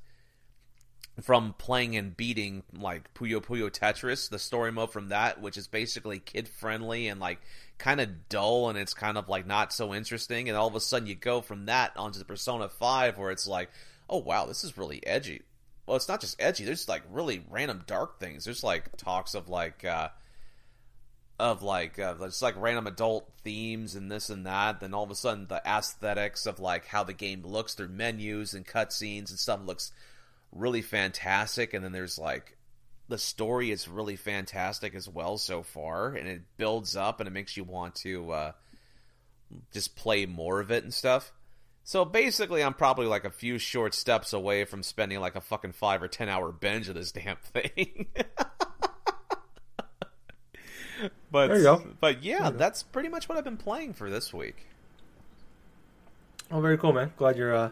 [1.22, 5.68] from playing and beating like Puyo Puyo Tetris, the story mode from that, which is
[5.68, 7.40] basically kid friendly and like
[7.78, 10.48] kind of dull and it's kind of like not so interesting.
[10.48, 13.46] And all of a sudden you go from that onto the Persona 5 where it's
[13.46, 13.70] like,
[14.10, 15.42] oh wow, this is really edgy.
[15.86, 18.44] Well, it's not just edgy, there's like really random dark things.
[18.44, 20.08] There's like talks of like, uh,
[21.38, 24.80] of like uh, just like random adult themes and this and that.
[24.80, 28.54] Then all of a sudden, the aesthetics of like how the game looks through menus
[28.54, 29.92] and cutscenes and stuff looks
[30.52, 31.74] really fantastic.
[31.74, 32.56] And then there's like
[33.08, 37.32] the story is really fantastic as well so far, and it builds up and it
[37.32, 38.52] makes you want to uh,
[39.72, 41.32] just play more of it and stuff.
[41.86, 45.70] So basically, I'm probably like a few short steps away from spending like a fucking
[45.70, 48.06] five or ten hour binge of this damn thing.
[51.30, 51.86] but There you go.
[52.00, 52.56] but yeah, go.
[52.56, 54.66] that's pretty much what I've been playing for this week.
[56.50, 57.12] Oh, very cool, man.
[57.16, 57.70] Glad you're uh,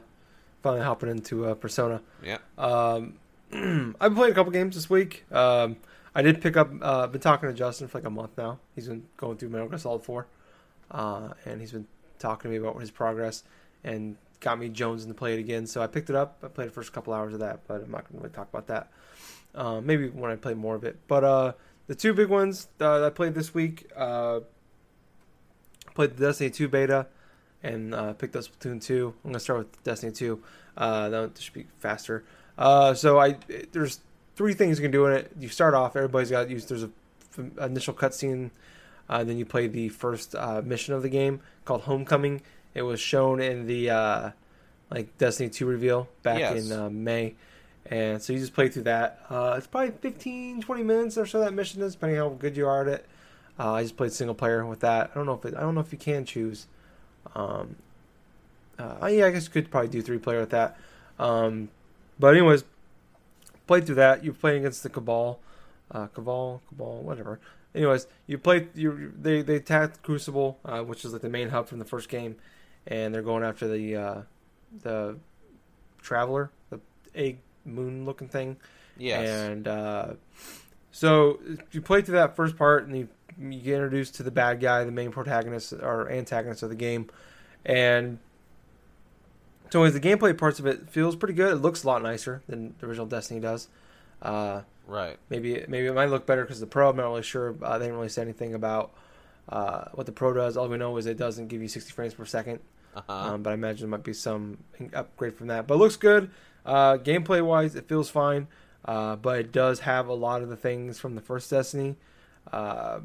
[0.62, 2.00] finally hopping into uh, Persona.
[2.22, 2.38] Yeah.
[2.56, 3.14] Um,
[3.52, 5.24] I've been playing a couple games this week.
[5.32, 5.76] Um,
[6.14, 6.70] I did pick up.
[6.80, 8.60] Uh, been talking to Justin for like a month now.
[8.76, 10.28] He's been going through Metal Gear Solid Four,
[10.92, 11.88] uh, and he's been
[12.20, 13.42] talking to me about his progress
[13.84, 15.66] and got me Jones to play it again.
[15.66, 16.38] So I picked it up.
[16.42, 18.48] I played the first couple hours of that, but I'm not going to really talk
[18.52, 18.90] about that.
[19.54, 20.98] Uh, maybe when I play more of it.
[21.06, 21.52] But uh,
[21.86, 24.40] the two big ones uh, that I played this week, uh,
[25.94, 27.06] played the Destiny 2 beta
[27.62, 29.14] and uh, picked up Splatoon 2.
[29.24, 30.42] I'm gonna start with Destiny 2.
[30.76, 32.24] Uh, that should be faster.
[32.58, 33.36] Uh, so I
[33.72, 34.00] there's
[34.36, 35.32] three things you can do in it.
[35.38, 36.66] You start off, everybody's got use.
[36.66, 36.90] There's a
[37.38, 38.50] f- initial cutscene.
[39.08, 42.42] Uh, then you play the first uh, mission of the game called Homecoming.
[42.74, 44.30] It was shown in the uh,
[44.90, 46.70] like Destiny 2 reveal back Yes.
[46.70, 47.34] in uh, May.
[47.86, 49.20] And so you just play through that.
[49.28, 52.66] Uh, it's probably 15, 20 minutes or so that mission is, depending how good you
[52.66, 53.06] are at it.
[53.58, 55.10] Uh, I just played single player with that.
[55.10, 56.66] I don't know if it, I don't know if you can choose.
[57.34, 57.76] Um,
[58.78, 60.76] uh, yeah, I guess you could probably do three player with that.
[61.18, 61.68] Um,
[62.18, 62.64] but anyways,
[63.66, 64.24] played through that.
[64.24, 65.38] You play against the Cabal,
[65.92, 67.38] uh, Cabal, Cabal, whatever.
[67.74, 68.68] Anyways, you play.
[68.74, 72.08] You they they attacked Crucible, uh, which is like the main hub from the first
[72.08, 72.36] game,
[72.86, 74.22] and they're going after the uh,
[74.82, 75.16] the
[76.02, 76.80] Traveler, the
[77.14, 78.56] egg moon looking thing.
[78.96, 79.28] Yes.
[79.28, 80.12] And uh,
[80.92, 81.40] so
[81.72, 84.84] you play through that first part, and you, you get introduced to the bad guy,
[84.84, 87.10] the main protagonist or antagonist of the game,
[87.64, 88.18] and
[89.70, 91.52] so as the gameplay parts of it feels pretty good.
[91.52, 93.66] It looks a lot nicer than the original Destiny does.
[94.22, 95.18] Uh, right.
[95.28, 96.90] maybe maybe it might look better because the Pro.
[96.90, 97.56] I'm not really sure.
[97.60, 98.92] Uh, they didn't really say anything about
[99.48, 100.56] uh, what the Pro does.
[100.56, 102.60] All we know is it doesn't give you 60 frames per second.
[102.94, 103.12] Uh-huh.
[103.12, 104.58] Um, but I imagine there might be some
[104.92, 105.66] upgrade from that.
[105.66, 106.30] But it looks good.
[106.64, 108.46] Uh, gameplay wise, it feels fine.
[108.84, 111.96] Uh, but it does have a lot of the things from the first Destiny
[112.52, 113.00] uh,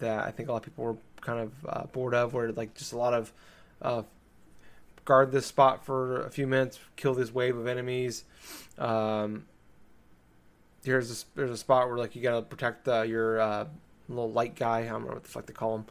[0.00, 2.74] that I think a lot of people were kind of uh, bored of, where like
[2.74, 3.32] just a lot of
[3.80, 4.02] uh,
[5.04, 8.24] guard this spot for a few minutes, kill this wave of enemies.
[8.78, 9.46] Um,
[10.84, 13.66] here's a, there's a spot where like you gotta protect uh, your uh,
[14.08, 14.78] little light guy.
[14.80, 15.84] I don't remember what the fuck they call him.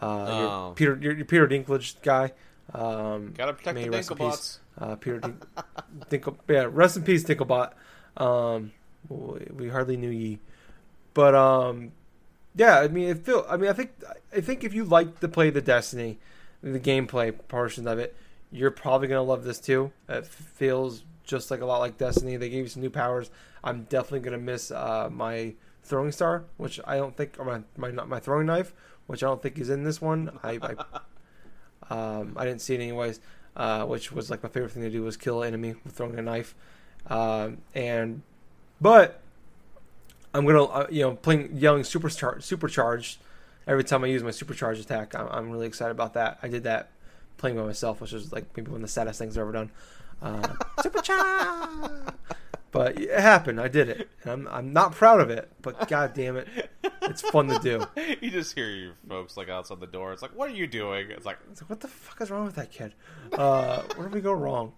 [0.00, 0.66] Uh, Oh.
[0.66, 2.32] your Peter, your, your Peter Dinklage guy.
[2.72, 4.58] Um, Gotta protect the Dinklebots.
[4.78, 5.44] uh, Peter Dink,
[6.10, 7.72] Dinkle, yeah, rest in peace, Dinklebot.
[8.16, 8.72] Um,
[9.08, 10.38] we, we hardly knew ye,
[11.14, 11.92] but um,
[12.54, 13.44] yeah, I mean, it feel.
[13.48, 13.90] I mean, I think
[14.36, 16.18] I think if you like to play the Destiny,
[16.62, 18.14] the gameplay portion of it,
[18.52, 19.92] you're probably gonna love this too.
[20.08, 22.36] It feels just like a lot like Destiny.
[22.36, 23.30] They gave you some new powers.
[23.64, 27.90] I'm definitely gonna miss uh, my throwing star, which I don't think, or my my
[27.90, 28.72] not my throwing knife,
[29.06, 30.38] which I don't think is in this one.
[30.42, 30.74] I, I
[31.88, 33.20] um, I didn't see it anyways,
[33.56, 36.18] uh, which was like my favorite thing to do was kill an enemy with throwing
[36.18, 36.54] a knife.
[37.06, 38.22] Um, and
[38.80, 39.20] but
[40.34, 43.18] I'm gonna uh, you know playing yelling supercharged supercharged
[43.66, 45.14] every time I use my supercharged attack.
[45.14, 46.38] I'm, I'm really excited about that.
[46.42, 46.90] I did that
[47.36, 49.70] playing by myself, which was like maybe one of the saddest things I've ever done.
[50.22, 52.12] Uh, supercharged.
[52.72, 53.60] But it happened.
[53.60, 54.08] I did it.
[54.22, 56.46] And I'm I'm not proud of it, but god damn it,
[57.02, 57.84] it's fun to do.
[58.20, 60.12] you just hear your folks like outside the door.
[60.12, 61.10] It's like, what are you doing?
[61.10, 62.94] It's like, It's like, what the fuck is wrong with that kid?
[63.32, 64.72] Uh, where did we go wrong?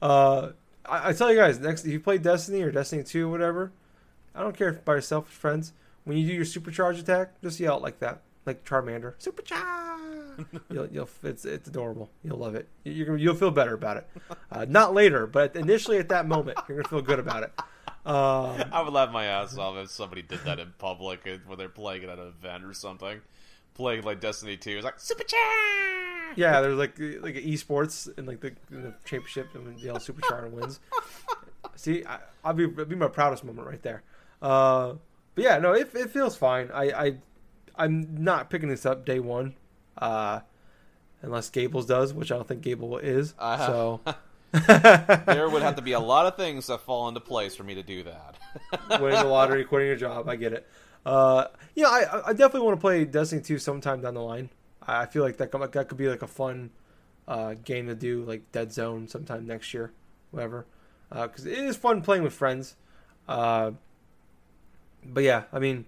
[0.00, 0.52] Uh,
[0.86, 3.72] I, I tell you guys, next if you play Destiny or Destiny Two, whatever,
[4.34, 5.72] I don't care if by yourself friends.
[6.04, 9.93] When you do your supercharge attack, just yell it like that, like Charmander, supercharge.
[10.70, 12.10] you'll, you'll, it's it's adorable.
[12.22, 12.68] You'll love it.
[12.84, 14.08] You're gonna, you'll feel better about it.
[14.50, 17.52] Uh, not later, but initially at that moment, you're gonna feel good about it.
[18.06, 21.68] Um, I would laugh my ass off if somebody did that in public when they're
[21.68, 23.20] playing it at an event or something.
[23.74, 24.70] Playing like Destiny 2.
[24.70, 26.36] It's like, Super Chat!
[26.36, 30.80] Yeah, there's like like esports and like the, the championship and yell supercharger wins.
[31.76, 34.02] See, I, I'll be be my proudest moment right there.
[34.42, 34.94] Uh,
[35.34, 36.70] but yeah, no, it, it feels fine.
[36.72, 37.16] I, I
[37.76, 39.54] I'm not picking this up day one,
[39.98, 40.40] uh,
[41.22, 43.34] unless Gables does, which I don't think Gable is.
[43.38, 43.66] Uh-huh.
[43.66, 44.00] So
[45.26, 47.74] There would have to be a lot of things that fall into place for me
[47.74, 48.36] to do that.
[49.00, 50.68] winning the lottery, quitting your job, I get it.
[51.04, 54.50] Uh, yeah, I I definitely want to play Destiny 2 sometime down the line.
[54.86, 56.70] I feel like that could- that could be like a fun
[57.26, 59.92] uh, game to do, like Dead Zone, sometime next year,
[60.30, 60.66] whatever.
[61.10, 62.76] Because it is fun playing with friends.
[63.28, 63.72] Uh,
[65.04, 65.84] but yeah, I mean,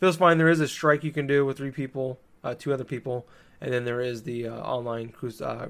[0.00, 0.38] feels fine.
[0.38, 3.26] There is a strike you can do with three people, uh, two other people,
[3.62, 5.68] and then there is the uh, online cruci- uh,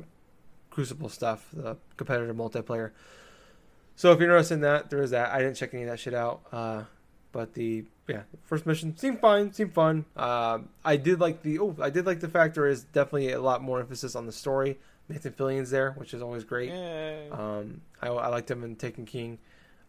[0.70, 2.92] Crucible stuff, the competitive multiplayer.
[3.94, 5.30] So if you're interested in that, there is that.
[5.30, 6.40] I didn't check any of that shit out.
[6.50, 6.84] Uh,
[7.30, 10.06] but the yeah first mission seemed fine, seemed fun.
[10.16, 13.40] Uh, I did like the oh I did like the fact there is definitely a
[13.40, 14.78] lot more emphasis on the story.
[15.10, 16.70] Nathan Fillion's there, which is always great.
[17.30, 19.38] Um, I, I liked him in Taken King.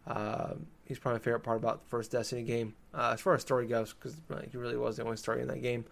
[0.06, 3.40] Uh, he's probably my favorite part about the first Destiny game, uh, as far as
[3.40, 5.86] story goes, because like, he really was the only story in that game.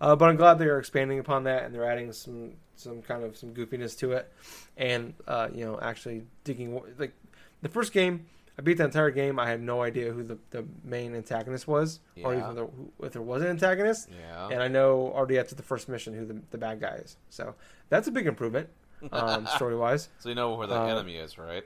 [0.00, 3.24] Uh, but I'm glad they are expanding upon that and they're adding some some kind
[3.24, 4.30] of some goofiness to it,
[4.76, 7.14] and uh, you know actually digging like
[7.62, 8.26] the first game.
[8.58, 9.38] I beat the entire game.
[9.38, 13.12] I had no idea who the, the main antagonist was, or even the, who, if
[13.12, 14.08] there was an antagonist.
[14.18, 14.48] yeah.
[14.48, 17.18] And I know already after the first mission who the, the bad guy is.
[17.28, 17.54] So
[17.90, 18.70] that's a big improvement,
[19.12, 20.08] um, story wise.
[20.20, 21.64] so you know where the uh, enemy is, right?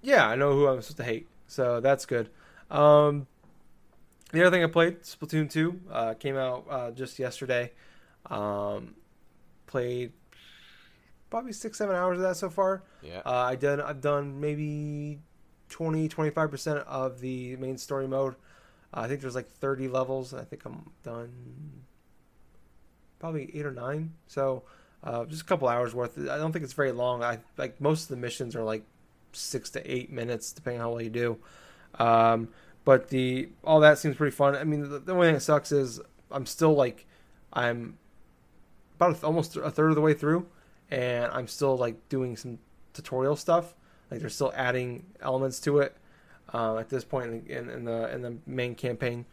[0.00, 2.28] Yeah, I know who I'm supposed to hate, so that's good.
[2.72, 3.28] Um,
[4.32, 7.72] the other thing I played, Splatoon 2, uh, came out uh, just yesterday.
[8.26, 8.94] Um,
[9.66, 10.12] played
[11.30, 12.82] probably six, seven hours of that so far.
[13.02, 13.22] Yeah.
[13.24, 13.80] Uh, I did.
[13.80, 15.18] I've done maybe
[15.70, 18.34] 20, 25 percent of the main story mode.
[18.94, 21.32] Uh, I think there's like 30 levels, and I think I'm done
[23.18, 24.12] probably eight or nine.
[24.26, 24.64] So
[25.04, 26.18] uh, just a couple hours worth.
[26.18, 27.24] I don't think it's very long.
[27.24, 28.84] I like most of the missions are like
[29.32, 31.38] six to eight minutes, depending on how well you do.
[31.98, 32.48] Um,
[32.84, 34.56] but the all that seems pretty fun.
[34.56, 37.06] I mean, the, the only thing that sucks is I'm still like
[37.52, 37.98] I'm
[38.96, 40.46] about a, almost a third of the way through,
[40.90, 42.58] and I'm still like doing some
[42.92, 43.74] tutorial stuff.
[44.10, 45.96] Like they're still adding elements to it
[46.52, 49.26] uh, at this point in, in, in the in the main campaign.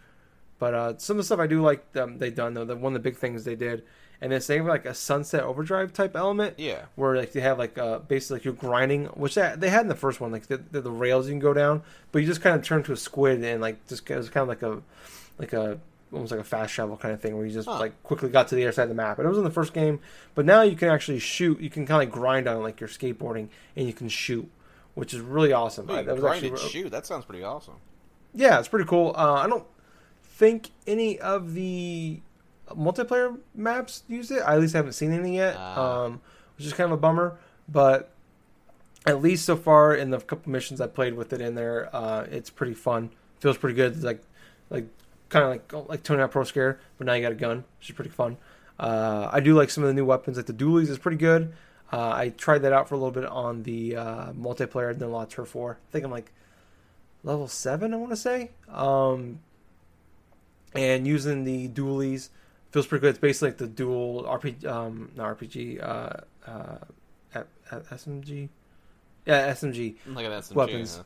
[0.59, 2.65] But uh, some of the stuff I do like um, they done though.
[2.65, 3.83] The one of the big things they did,
[4.21, 6.85] and then they have like a Sunset Overdrive type element yeah.
[6.95, 9.87] where like they have like uh, basically like you're grinding, which they, they had in
[9.87, 12.41] the first one, like the, the, the rails you can go down, but you just
[12.41, 14.81] kind of turn to a squid and like just it was kind of like a
[15.37, 15.79] like a
[16.11, 17.79] almost like a fast travel kind of thing where you just Huh.
[17.79, 19.19] like quickly got to the other side of the map.
[19.19, 19.99] And it was in the first game,
[20.35, 21.61] but now you can actually shoot.
[21.61, 24.49] You can kind of like grind on like your skateboarding and you can shoot,
[24.95, 25.89] which is really awesome.
[25.89, 26.89] I- that was grind actually and shoot.
[26.91, 27.75] That sounds pretty awesome.
[28.33, 29.13] yeah, it's pretty cool.
[29.15, 29.65] Uh, I don't
[30.23, 32.21] think any of the
[32.75, 34.41] multiplayer maps use it.
[34.41, 36.03] I at least haven't seen any yet, Ah.
[36.05, 36.21] um,
[36.57, 37.37] which is kind of a bummer.
[37.67, 38.11] But
[39.05, 42.25] at least so far in the couple missions I played with it in there, uh,
[42.29, 43.11] it's pretty fun.
[43.39, 43.93] Feels pretty good.
[43.93, 44.21] It's like
[44.69, 44.87] like
[45.29, 47.89] kind of like like Tony Hawk Pro Skater, but now you got a gun, which
[47.89, 48.37] is pretty fun.
[48.79, 51.53] Uh, I do like some of the new weapons, like the dualies is pretty good.
[51.91, 54.89] Uh, I tried that out for a little bit on the uh, multiplayer.
[54.89, 55.77] I've done a lot of Turf War.
[55.89, 56.31] I think I'm like
[57.23, 58.51] level seven, I want to say.
[58.69, 59.39] Um,
[60.73, 62.29] and using the dualies
[62.71, 63.09] feels pretty good.
[63.09, 66.13] It's basically like the dual RPG, um, not RPG, uh,
[66.47, 66.77] uh,
[67.71, 68.49] SMG,
[69.25, 69.95] yeah, SMG.
[70.07, 70.55] Like an SMG.
[70.55, 70.97] Weapons.
[70.97, 71.03] huh?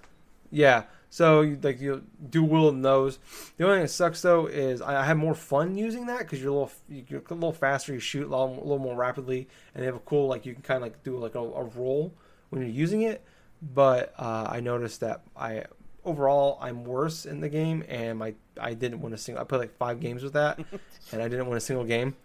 [0.52, 0.84] Yeah.
[1.10, 3.20] So like you do will and those.
[3.58, 6.42] The only thing that sucks though is I, I have more fun using that because
[6.42, 7.94] you're a little you're a little faster.
[7.94, 10.54] You shoot a little, a little more rapidly, and they have a cool like you
[10.54, 12.14] can kind of like do like a, a roll
[12.50, 13.24] when you're using it.
[13.62, 15.66] But uh, I noticed that I
[16.06, 19.42] overall I'm worse in the game, and my I didn't win a single.
[19.42, 20.60] I played like five games with that,
[21.12, 22.16] and I didn't win a single game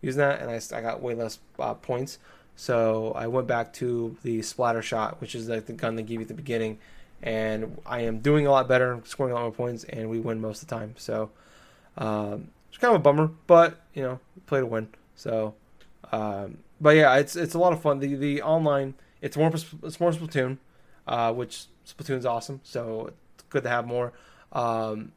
[0.00, 2.18] using that, and I, I got way less uh, points.
[2.56, 6.16] So I went back to the splatter shot, which is like the gun they give
[6.16, 6.78] you at the beginning,
[7.22, 10.40] and I am doing a lot better, scoring a lot more points, and we win
[10.40, 10.94] most of the time.
[10.98, 11.30] So
[11.96, 14.88] um, it's kind of a bummer, but you know, play to win.
[15.14, 15.54] So,
[16.12, 18.00] um, but yeah, it's it's a lot of fun.
[18.00, 20.58] The the online, it's more it's more Splatoon,
[21.06, 22.60] uh, which Splatoon's awesome.
[22.64, 23.12] So
[23.50, 24.12] good to have more.
[24.52, 25.12] Um,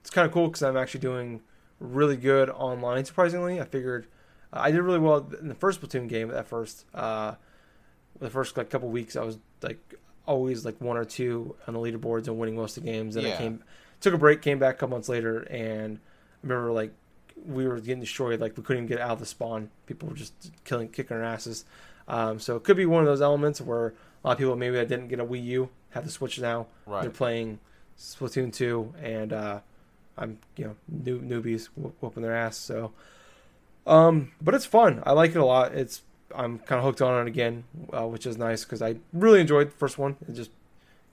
[0.00, 1.40] it's kind of cool because I'm actually doing
[1.80, 3.04] really good online.
[3.04, 4.06] Surprisingly, I figured
[4.52, 6.30] uh, I did really well in the first Splatoon game.
[6.30, 7.34] At first, uh,
[8.20, 9.78] the first like couple weeks, I was like
[10.26, 13.14] always like one or two on the leaderboards and winning most of the games.
[13.14, 13.62] Then I came,
[14.00, 16.92] took a break, came back a couple months later, and I remember like
[17.44, 18.40] we were getting destroyed.
[18.40, 19.70] Like we couldn't even get out of the spawn.
[19.86, 21.64] People were just killing, kicking our asses.
[22.08, 24.78] Um, so it could be one of those elements where a lot of people maybe
[24.78, 26.66] I didn't get a Wii U have the Switch now.
[27.02, 27.58] They're playing
[27.98, 29.60] Splatoon 2, and uh,
[30.16, 32.56] I'm you know new newbies whoop, whooping their ass.
[32.56, 32.92] So,
[33.86, 35.02] um, but it's fun.
[35.04, 35.74] I like it a lot.
[35.74, 36.02] It's
[36.34, 39.68] I'm kind of hooked on it again, uh, which is nice because I really enjoyed
[39.68, 40.16] the first one.
[40.28, 40.50] It just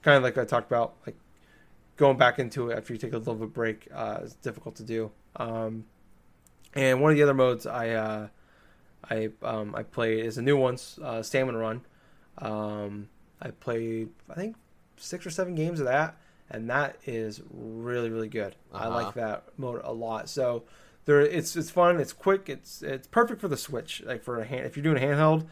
[0.02, 1.16] kind of like I talked about, like
[1.96, 4.76] going back into it after you take a little bit of break uh, is difficult
[4.76, 5.10] to do.
[5.36, 5.84] Um,
[6.74, 8.28] and one of the other modes I uh,
[9.08, 11.82] I um, I played is a new one, uh, Salmon Run.
[12.38, 13.08] Um,
[13.40, 14.56] I played I think
[14.96, 16.16] six or seven games of that,
[16.50, 18.54] and that is really really good.
[18.72, 18.90] I Uh-huh.
[18.90, 20.28] like that mode a lot.
[20.28, 20.64] So
[21.06, 22.00] there, it's it's fun.
[22.00, 22.48] It's quick.
[22.48, 24.02] It's it's perfect for the Switch.
[24.06, 25.46] Like for a hand, if you're doing a handheld,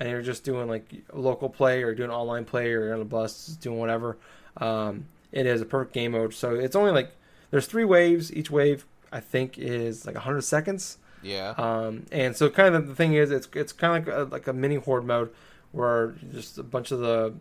[0.00, 3.04] and you're just doing like local play or doing online play or you're on a
[3.04, 4.16] bus doing whatever,
[4.58, 6.34] um, it is a perfect game mode.
[6.34, 7.12] So it's only like
[7.50, 8.32] there's three waves.
[8.34, 10.98] Each wave I think is like 100 seconds.
[11.22, 11.54] Yeah.
[11.56, 14.46] Um, and so kind of the thing is, it's it's kind of like a, like
[14.48, 15.30] a mini horde mode
[15.72, 17.34] where just a bunch of the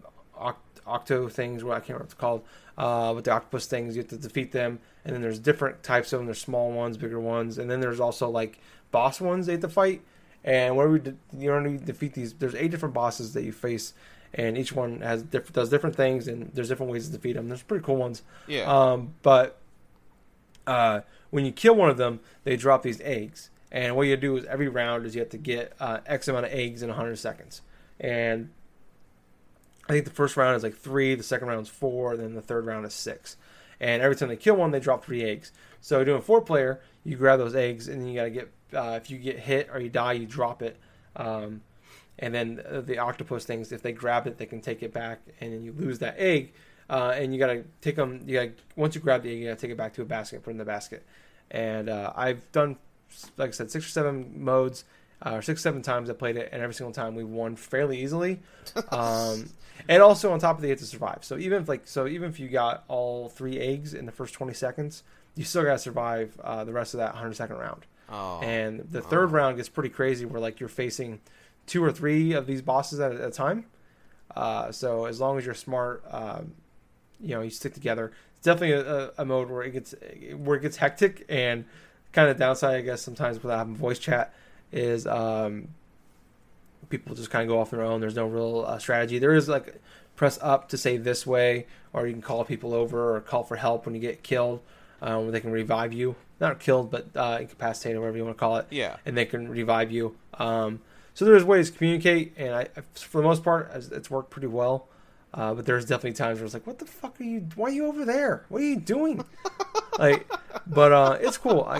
[0.85, 1.63] octo things.
[1.63, 2.43] What I can't remember what it's called.
[2.77, 6.11] Uh, with the octopus things, you have to defeat them, and then there's different types
[6.11, 6.25] of them.
[6.25, 8.59] There's small ones, bigger ones, and then there's also like
[8.91, 10.01] boss ones they have to fight.
[10.43, 13.93] And whenever we de- you only defeat these, there's eight different bosses that you face,
[14.33, 17.47] and each one has diff- does different things, and there's different ways to defeat them.
[17.47, 18.21] There's pretty cool ones.
[18.45, 18.63] Yeah.
[18.63, 19.57] Um, but
[20.67, 24.37] uh, when you kill one of them, they drop these eggs, and what you do
[24.37, 27.17] is every round is you have to get uh, X amount of eggs in 100
[27.17, 27.61] seconds,
[27.99, 28.49] and
[29.87, 32.33] I think the first round is like three, the second round is four, and then
[32.33, 33.37] the third round is six.
[33.79, 35.51] And every time they kill one, they drop three eggs.
[35.81, 39.09] So doing four player, you grab those eggs, and then you gotta get uh, if
[39.09, 40.77] you get hit or you die, you drop it.
[41.15, 41.61] Um,
[42.17, 45.21] and then uh, the octopus things, if they grab it, they can take it back,
[45.39, 46.53] and then you lose that egg.
[46.89, 48.21] Uh, and you gotta take them.
[48.25, 50.43] You gotta once you grab the egg, you gotta take it back to a basket,
[50.43, 51.05] put it in the basket.
[51.51, 52.77] And uh, I've done,
[53.37, 54.85] like I said, six or seven modes,
[55.23, 58.01] uh, or six seven times I played it, and every single time we won fairly
[58.01, 58.39] easily.
[58.91, 59.49] Um,
[59.89, 61.19] and also on top of the, you have to survive.
[61.21, 64.33] So even if like so, even if you got all three eggs in the first
[64.33, 65.03] twenty seconds,
[65.35, 67.85] you still gotta survive uh, the rest of that hundred second round.
[68.09, 68.39] oh.
[68.41, 69.33] And the third Oh.
[69.33, 71.19] round gets pretty crazy, where like you're facing
[71.67, 73.65] two or three of these bosses at a, time.
[74.35, 76.53] Uh, so as long as you're smart, um,
[77.19, 78.11] you know, you stick together.
[78.35, 79.95] It's definitely a, a, a mode where it gets
[80.37, 81.65] where it gets hectic, and
[82.11, 84.33] kind of downside, I guess, sometimes without having voice chat
[84.71, 85.69] is um,
[86.89, 88.01] people just kind of go off their own.
[88.01, 89.19] There's no real uh, strategy.
[89.19, 89.81] There is like
[90.15, 93.57] press up to say this way, or you can call people over or call for
[93.57, 94.61] help when you get killed.
[95.01, 98.39] Um, where they can revive you, not killed, but uh, incapacitated, whatever you want to
[98.39, 98.95] call it yeah.
[99.05, 100.15] and they can revive you.
[100.35, 100.79] Um,
[101.15, 104.47] so there's ways to communicate, and I, for the most part, it's it's worked pretty
[104.47, 104.89] well.
[105.33, 107.47] Uh, but there's definitely times where it's like, "What the fuck are you?
[107.55, 108.45] Why are you over there?
[108.49, 109.23] What are you doing?"
[109.99, 110.29] like,
[110.67, 111.63] but uh, it's cool.
[111.63, 111.77] I,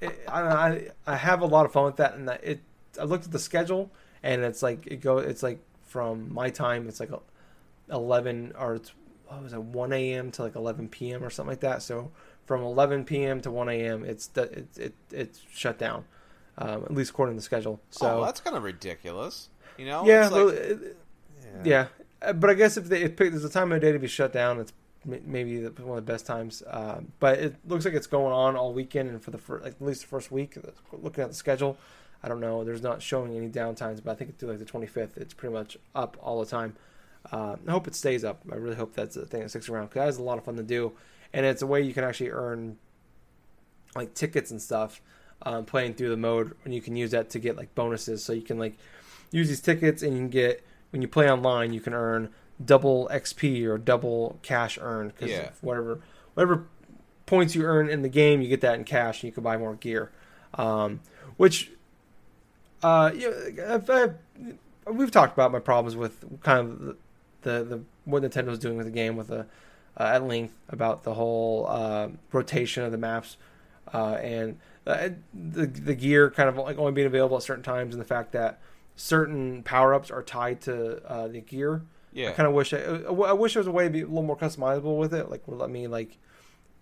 [0.00, 2.60] it, I I I have a lot of fun with that, and that it.
[3.00, 3.90] I looked at the schedule,
[4.26, 5.18] and it's like it go.
[5.18, 7.10] It's like from my time, it's like
[7.90, 8.92] eleven or it's
[9.28, 10.30] what was it one a.m.
[10.32, 11.22] to like eleven p.m.
[11.24, 11.82] or something like that.
[11.82, 12.10] So
[12.44, 13.40] from 11 p.m.
[13.40, 14.04] to 1 a.m.
[14.04, 16.04] it's the, it, it it's shut down,
[16.58, 17.80] um, at least according to the schedule.
[17.90, 19.48] So oh, that's kind of ridiculous.
[19.76, 20.06] You know?
[20.06, 20.96] yeah, It's like- it-
[21.64, 21.86] yeah,
[22.22, 24.32] Uh, but I guess if they if there's a time of day to be shut
[24.32, 24.72] down, it's
[25.04, 26.62] maybe one of the best times.
[26.68, 29.74] Um, but it looks like it's going on all weekend, and for the first, like
[29.74, 30.56] at least the first week,
[30.92, 31.78] looking at the schedule,
[32.26, 32.64] I don't know.
[32.64, 35.78] There's not showing any downtimes, but I think through like the 25th, it's pretty much
[35.94, 36.74] up all the time.
[37.30, 38.40] Uh, I hope it stays up.
[38.50, 40.44] I really hope that's a thing that sticks around because that is a lot of
[40.44, 40.92] fun to do,
[41.32, 42.78] and it's a way you can actually earn
[43.94, 45.00] like tickets and stuff
[45.42, 48.24] um, playing through the mode, and you can use that to get like bonuses.
[48.24, 48.76] So you can like
[49.30, 52.30] use these tickets, and you can get when you play online, you can earn
[52.64, 55.50] double XP or double cash earned because Yeah.
[55.60, 56.00] whatever
[56.34, 56.66] whatever
[57.24, 59.56] points you earn in the game, you get that in cash, and you can buy
[59.56, 60.10] more gear.
[60.54, 61.00] Um,
[61.36, 61.70] which,
[62.82, 64.14] uh, you know, I've, I've,
[64.92, 66.96] we've talked about my problems with kind of the
[67.42, 69.46] the, the what Nintendo's doing with the game with the
[69.98, 73.36] uh, at length about the whole uh, rotation of the maps
[73.92, 77.94] uh, and uh, the the gear kind of like only being available at certain times,
[77.94, 78.60] and the fact that
[78.96, 81.82] certain power ups are tied to uh, the gear.
[82.12, 82.30] yeah.
[82.30, 84.22] I kind of wish I, I wish there was a way to be a little
[84.22, 85.30] more customizable with it.
[85.30, 86.18] Like would let me like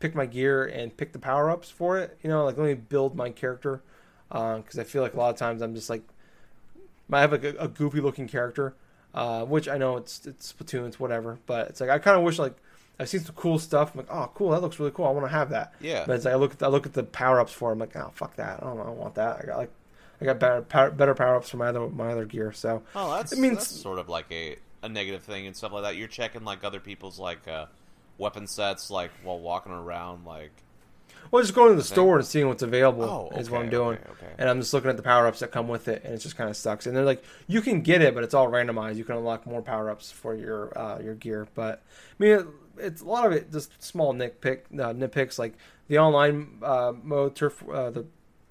[0.00, 2.18] pick my gear and pick the power ups for it.
[2.22, 3.82] You know, like let me build my character
[4.28, 6.02] because I feel like a lot of times I'm just like
[7.12, 8.74] I have like a, a goofy looking character,
[9.14, 12.22] uh, which I know it's it's Splatoon, it's whatever, but it's like I kind of
[12.24, 12.56] wish like
[12.98, 13.92] I've seen some cool stuff.
[13.94, 15.06] I'm like, oh, cool, that looks really cool.
[15.06, 15.74] I want to have that.
[15.80, 16.04] yeah.
[16.06, 17.70] But it's like I look at I look at the power ups for.
[17.70, 18.62] it, I'm like, oh fuck that.
[18.62, 19.40] I don't, I don't want that.
[19.42, 19.70] I got like
[20.20, 22.52] I got better power, better power ups for my other my other gear.
[22.52, 25.72] So Oh, that's I mean, that's sort of like a, a negative thing and stuff
[25.72, 25.96] like that.
[25.96, 27.66] You're checking like other people's like uh,
[28.18, 30.52] weapon sets like while walking around like
[31.30, 31.94] well, just going to the Thing.
[31.94, 33.98] store and seeing what's available oh is what I'm doing.
[33.98, 34.32] okay, okay.
[34.38, 36.36] And I'm just looking at the power ups that come with it, and it just
[36.36, 36.86] kind of sucks.
[36.86, 38.96] And they're like, you can get it, but it's all randomized.
[38.96, 41.46] You can unlock more power ups for your uh, your gear.
[41.54, 42.46] But I mean, it,
[42.78, 45.54] it's a lot of it just small nitpick uh, nitpicks like
[45.88, 47.34] the online uh, mode.
[47.36, 47.62] Turf.
[47.68, 48.06] Uh, the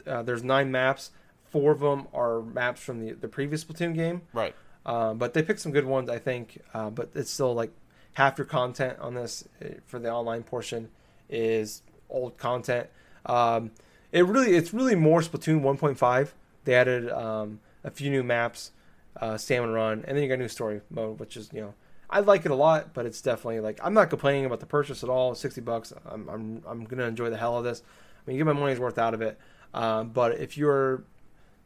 [0.06, 1.12] uh, there's nine maps.
[1.52, 4.22] Four of them are maps from the the previous Splatoon game.
[4.34, 4.56] right.
[4.86, 6.62] Um, but they picked some good ones, I think.
[6.74, 7.72] Uh, but it's still like
[8.14, 10.90] half your content on this uh, for the online portion
[11.30, 11.82] is
[12.14, 12.88] old content.
[13.26, 13.72] Um,
[14.12, 16.30] it really, it's really more Splatoon 1.5.
[16.64, 18.72] They added um, a few new maps,
[19.20, 21.74] uh, Salmon Run, and then you got a new story mode, which is you know
[22.10, 25.04] I like it a lot, but it's definitely like I'm not complaining about the purchase
[25.04, 25.36] at all.
[25.36, 27.82] Sixty bucks, I'm I'm I'm gonna enjoy the hell of this.
[28.26, 29.38] I mean, get my money's worth out of it.
[29.74, 31.04] Um, but if you're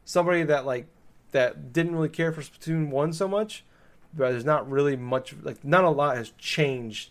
[0.04, 0.86] somebody that like
[1.32, 3.62] that didn't really care for Splatoon one so much,
[4.14, 7.10] but there's not really much like not a lot has changed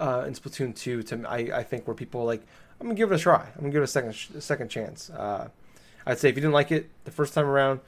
[0.00, 2.42] uh, in Splatoon two to I I think where people are like
[2.80, 3.46] I'm gonna give it a try.
[3.54, 5.10] I'm gonna give it a second a second chance.
[5.10, 5.48] Uh,
[6.06, 7.80] I'd say if you didn't like it the first time around,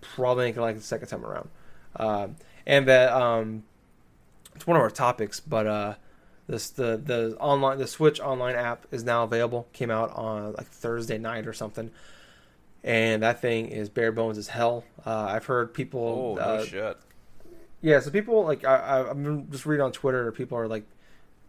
[0.00, 1.48] probably ain't gonna like it the second time around.
[1.96, 3.64] Um, and that um,
[4.54, 5.94] it's one of our topics, but uh,
[6.46, 9.68] this the the online the Switch online app is now available.
[9.72, 11.90] Came out on like Thursday night or something,
[12.82, 14.84] and that thing is bare bones as hell.
[15.06, 16.36] Uh, I've heard people.
[16.38, 16.96] Oh uh, no shit.
[17.80, 20.32] yeah, so people like I, I, I'm just reading on Twitter.
[20.32, 20.84] People are like,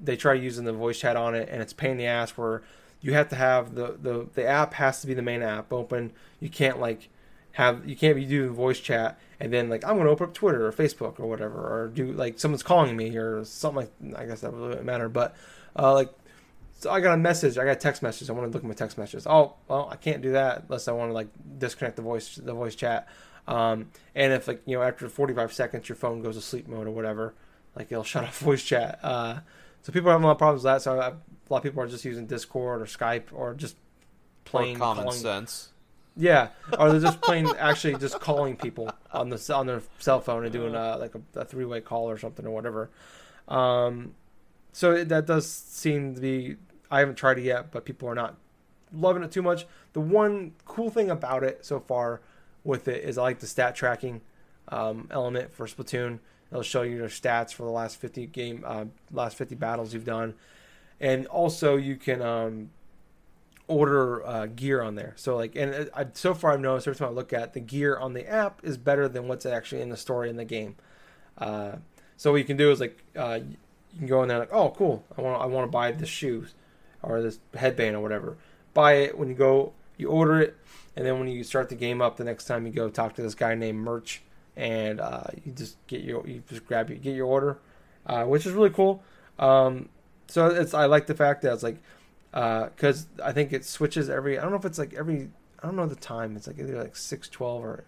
[0.02, 2.32] they try using the voice chat on it, and it's pain in the ass.
[2.32, 2.62] Where
[3.02, 6.12] you have to have the the the app has to be the main app open.
[6.40, 7.10] You can't like
[7.54, 10.34] have you can't be doing voice chat and then like I'm going to open up
[10.36, 14.20] Twitter or Facebook or whatever, or do like someone's calling me or something like.
[14.22, 15.36] I guess that doesn't matter, but
[15.76, 16.14] uh, like.
[16.80, 17.60] So I got a message.
[17.60, 18.30] I got a text message.
[18.30, 19.28] I want to look at my text messages.
[19.28, 21.28] Oh, well, I can't do that unless I want to like
[21.60, 23.08] disconnect the voice the voice chat.
[23.48, 26.86] Um, and if like you know after 45 seconds your phone goes to sleep mode
[26.86, 27.34] or whatever,
[27.76, 29.00] like it'll shut off voice chat.
[29.02, 29.40] Uh,
[29.82, 30.82] so people are having a lot of problems with that.
[30.82, 31.18] So a
[31.50, 33.76] lot of people are just using Discord or Skype or just
[34.46, 35.20] plain Or common calling.
[35.20, 35.70] sense.
[36.18, 40.44] Yeah, or they're just plain actually just calling people on the on their cell phone
[40.44, 42.90] and doing uh, like a, a three way call or something or whatever.
[43.48, 44.14] Um,
[44.74, 46.58] so it, that does seem to be.
[46.90, 48.36] I haven't tried it yet, but people are not
[48.94, 49.66] loving it too much.
[49.94, 52.22] The one cool thing about it so far
[52.66, 54.20] with it is I like the stat tracking
[54.68, 56.20] um, element for Splatoon.
[56.52, 60.06] It'll show you your stats for the last fifty game, uh, last fifty battles you've
[60.06, 60.34] done,
[61.00, 62.72] and also you can um,
[63.68, 65.14] order uh, gear on there.
[65.16, 67.98] So like, and I, so far I've noticed every time I look at the gear
[67.98, 70.76] on the app is better than what's actually in the story in the game.
[71.38, 71.78] Uh,
[72.18, 73.40] so what you can do is like, uh,
[73.94, 76.10] you can go in there like, oh cool, I want I want to buy this
[76.10, 76.54] shoes
[77.02, 78.38] or this headband or whatever.
[78.74, 80.58] Buy it when you go, you order it,
[80.96, 83.22] and then when you start the game up, the next time you go talk to
[83.22, 84.22] this guy named Merch,
[84.56, 87.58] and uh, you just get your you just grab your get your order,
[88.06, 89.04] uh, which is really cool.
[89.40, 89.90] Um,
[90.28, 91.78] so it's I like the fact that it's like
[92.32, 94.38] because I think it switches every.
[94.38, 95.30] I don't know if it's like every.
[95.62, 96.36] I don't know the time.
[96.36, 97.84] It's like either like six twelve or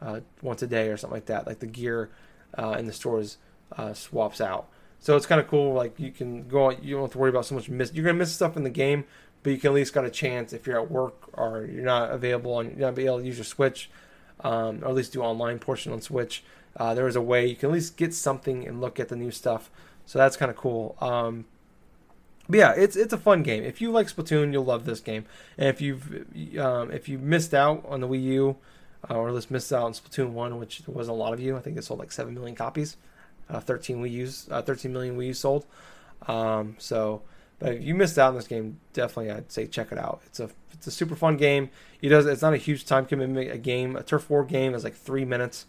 [0.00, 1.46] uh, once a day or something like that.
[1.46, 2.10] Like the gear
[2.58, 3.38] uh, in the stores
[3.76, 4.68] uh, swaps out.
[4.98, 5.72] So it's kind of cool.
[5.72, 6.70] Like you can go.
[6.70, 7.92] You don't have to worry about so much miss.
[7.92, 9.04] You're gonna miss stuff in the game,
[9.42, 12.10] but you can at least got a chance if you're at work or you're not
[12.10, 13.90] available and you're not be able to use your Switch,
[14.40, 16.42] um, or at least do online portion on Switch.
[16.76, 19.16] Uh, there is a way you can at least get something and look at the
[19.16, 19.70] new stuff.
[20.06, 20.96] So that's kind of cool.
[21.00, 21.44] Um,
[22.48, 23.62] but yeah, it's it's a fun game.
[23.62, 25.24] If you like Splatoon, you'll love this game.
[25.56, 26.26] And if you've
[26.58, 28.56] um, if you missed out on the Wii U,
[29.08, 31.56] uh, or at least missed out on Splatoon One, which wasn't a lot of you,
[31.56, 32.96] I think it sold like seven million copies,
[33.48, 35.66] uh, thirteen Wii U's, uh, thirteen million Wii U's sold.
[36.26, 37.22] Um, so,
[37.62, 40.20] but if you missed out on this game, definitely I'd say check it out.
[40.26, 41.70] It's a it's a super fun game.
[42.00, 43.52] It does it's not a huge time commitment.
[43.52, 45.66] A game, a turf war game is like three minutes.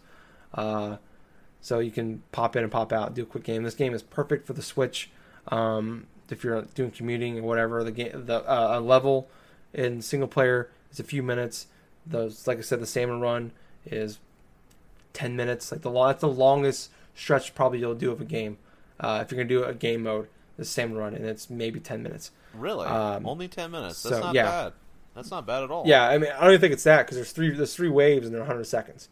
[0.52, 0.96] Uh,
[1.60, 3.62] so you can pop in and pop out, do a quick game.
[3.62, 5.08] This game is perfect for the Switch.
[5.48, 9.28] Um, if you're doing commuting or whatever, the game, the uh, level
[9.72, 11.68] in single player is a few minutes.
[12.04, 13.52] Those, like I said, the salmon run
[13.86, 14.18] is
[15.12, 15.70] ten minutes.
[15.70, 18.58] Like the that's the longest stretch probably you'll do of a game.
[18.98, 22.02] Uh, if you're gonna do a game mode, the salmon run, and it's maybe ten
[22.02, 22.30] minutes.
[22.54, 22.86] Really?
[22.86, 24.02] Um, Only ten minutes.
[24.02, 24.44] That's so, not yeah.
[24.44, 24.72] bad.
[25.14, 25.84] That's not bad at all.
[25.86, 28.26] Yeah, I mean, I don't even think it's that because there's three there's three waves
[28.26, 29.08] and they're 100 seconds,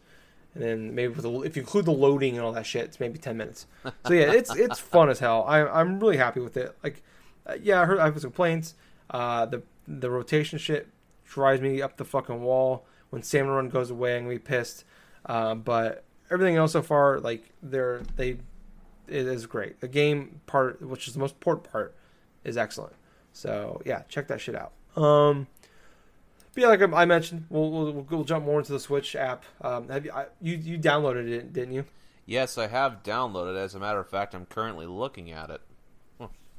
[0.53, 2.99] and then maybe with the, if you include the loading and all that shit, it's
[2.99, 3.65] maybe 10 minutes.
[4.05, 5.45] So yeah, it's it's fun as hell.
[5.47, 6.75] I I'm really happy with it.
[6.83, 7.01] Like,
[7.45, 8.75] uh, yeah, I heard I have some complaints.
[9.09, 10.87] Uh, the the rotation shit
[11.25, 12.85] drives me up the fucking wall.
[13.09, 14.83] When Salmon Run goes away, I'm gonna be pissed.
[15.25, 18.37] Uh, but everything else so far, like they're they,
[19.07, 19.79] it is great.
[19.79, 21.95] The game part, which is the most important part,
[22.43, 22.93] is excellent.
[23.31, 24.73] So yeah, check that shit out.
[24.95, 25.47] Um,
[26.53, 29.43] but yeah, like I mentioned, we'll, we'll we'll jump more into the Switch app.
[29.61, 31.85] Um, have you I, you you downloaded it, didn't you?
[32.25, 33.55] Yes, I have downloaded.
[33.55, 33.59] it.
[33.59, 35.61] As a matter of fact, I'm currently looking at it.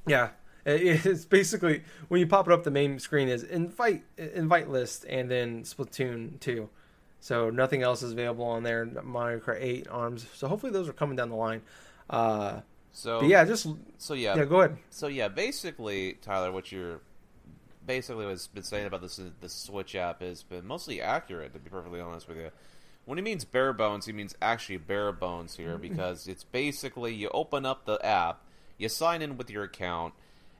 [0.07, 0.31] Yeah,
[0.67, 5.31] it's basically when you pop it up, the main screen is invite invite list and
[5.31, 6.69] then Splatoon two.
[7.21, 8.85] So nothing else is available on there.
[8.85, 10.27] Mario Kart eight ARMS.
[10.35, 11.63] So hopefully those are coming down the line.
[12.09, 12.61] Uh,
[12.93, 13.67] So yeah, just
[13.99, 14.37] So yeah.
[14.37, 14.79] yeah, go ahead.
[14.91, 17.01] So yeah, basically, Tyler, what you're
[17.87, 21.53] basically what's been saying about this the Switch app has been mostly accurate.
[21.55, 22.51] To be perfectly honest with you,
[23.05, 27.31] when he means bare bones, he means actually bare bones here because it's basically you
[27.31, 28.41] open up the app,
[28.79, 30.15] you sign in with your account,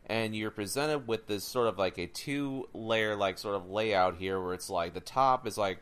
[0.07, 4.17] and you're presented with this sort of like a two layer like sort of layout
[4.17, 5.79] here where it's like the top is like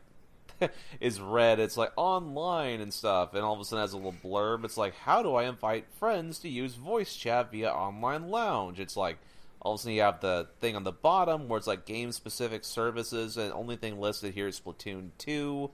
[1.01, 1.61] is red.
[1.61, 4.65] It's like online and stuff, and all of a sudden has a little blurb.
[4.65, 8.81] It's like, how do I invite friends to use voice chat via online lounge?
[8.81, 9.19] It's like
[9.61, 12.13] all of a sudden you have the thing on the bottom where it's like game
[12.13, 15.71] specific services, and only thing listed here is Splatoon two.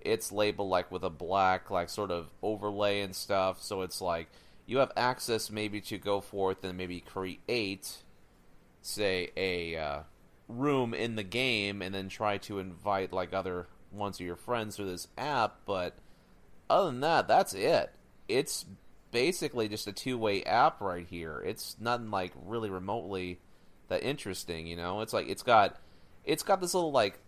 [0.00, 4.28] It's labeled like with a black like sort of overlay and stuff, so it's like
[4.66, 8.02] you have access maybe to go forth and maybe create
[8.80, 10.00] say a uh,
[10.48, 14.76] room in the game and then try to invite like other ones of your friends
[14.76, 15.94] through this app but
[16.68, 17.94] other than that that's it
[18.28, 18.66] it's
[19.14, 21.40] basically just a two way app right here.
[21.46, 23.38] It's nothing like really remotely
[23.88, 25.00] that interesting, you know.
[25.00, 25.80] It's like it's got
[26.24, 27.20] it's got this little like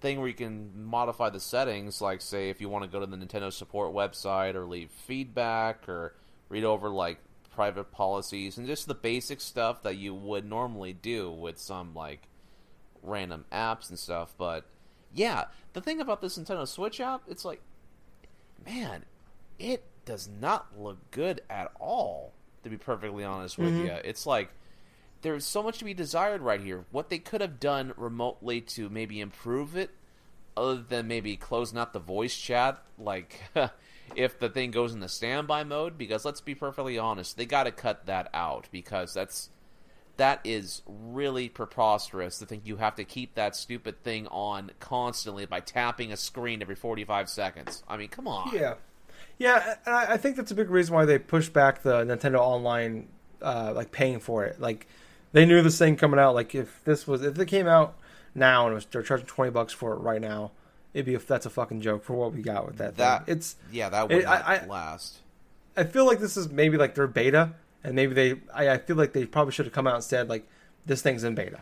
[0.00, 3.06] thing where you can modify the settings, like say if you want to go to
[3.06, 6.14] the Nintendo support website or leave feedback or
[6.48, 7.18] read over like
[7.54, 12.28] private policies and just the basic stuff that you would normally do with some like
[13.02, 14.34] random apps and stuff.
[14.38, 14.64] But
[15.14, 17.60] yeah, the thing about this Nintendo Switch app, it's like,
[18.66, 19.04] man,
[19.58, 22.32] it does not look good at all.
[22.62, 23.84] To be perfectly honest with Mhm.
[23.84, 24.50] you, it's like
[25.20, 26.84] there's so much to be desired right here.
[26.90, 29.90] What they could have done remotely to maybe improve it,
[30.56, 33.40] other than maybe closing out the voice chat, like
[34.16, 35.98] if the thing goes into standby mode.
[35.98, 39.50] Because let's be perfectly honest, they got to cut that out because that's
[40.16, 45.46] that is really preposterous to think you have to keep that stupid thing on constantly
[45.46, 47.82] by tapping a screen every 45 seconds.
[47.88, 48.50] I mean, come on.
[48.54, 48.74] Yeah,
[49.38, 53.08] yeah, and I think that's a big reason why they pushed back the Nintendo Online,
[53.42, 54.60] uh, like paying for it.
[54.60, 54.86] Like
[55.32, 56.34] they knew this thing coming out.
[56.34, 57.96] Like if this was if it came out
[58.34, 60.52] now and it was, they're charging twenty bucks for it right now,
[60.92, 62.96] it'd be a, that's a fucking joke for what we got with that.
[62.96, 63.36] That- thing.
[63.36, 65.18] it's Yeah, that would It- I- last.
[65.76, 67.54] I feel like this is maybe like their beta,
[67.84, 68.40] and maybe they.
[68.52, 70.48] I, I feel like they probably should have come out and said like
[70.86, 71.60] this thing's in beta.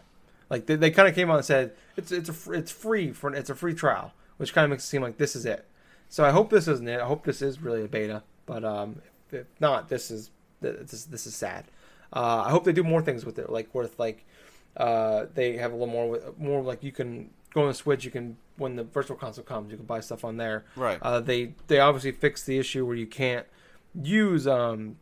[0.49, 3.35] Like they, they kind of came out and said it's it's a it's free for
[3.35, 5.67] it's a free trial, which kind of makes it seem like this is it.
[6.09, 7.01] So I hope this isn't it.
[7.01, 9.01] I hope this is really a beta, but um,
[9.31, 11.65] if not, this is this this is sad.
[12.13, 14.27] Uh, I hope they do more things with it, like worth like
[14.77, 18.05] uh, they have a little more more like you can go on the Switch.
[18.05, 20.65] You can when the Virtual Console comes, you can buy stuff on there.
[20.77, 20.99] Right.
[21.01, 23.47] Uh, they they obviously fixed the issue where you can't
[24.03, 24.97] use um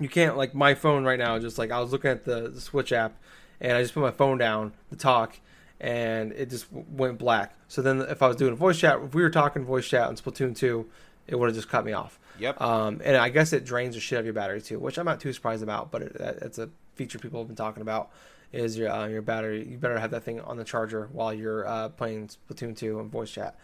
[0.00, 2.60] you can't like my phone right now just like I was looking at the, the
[2.60, 3.16] Switch app
[3.60, 5.38] and I just put my phone down to talk
[5.80, 7.54] and it just w- went black.
[7.68, 10.08] So then if I was doing a voice chat, if we were talking voice chat
[10.08, 10.86] on Splatoon 2,
[11.28, 12.18] it would have just cut me off.
[12.38, 12.60] Yep.
[12.60, 15.04] Um, and I guess it drains the shit out of your battery too, which I'm
[15.04, 18.10] not too surprised about, but it, it's a feature people have been talking about
[18.52, 19.66] is your uh, your battery.
[19.66, 23.10] You better have that thing on the charger while you're uh, playing Splatoon 2 and
[23.10, 23.56] voice chat.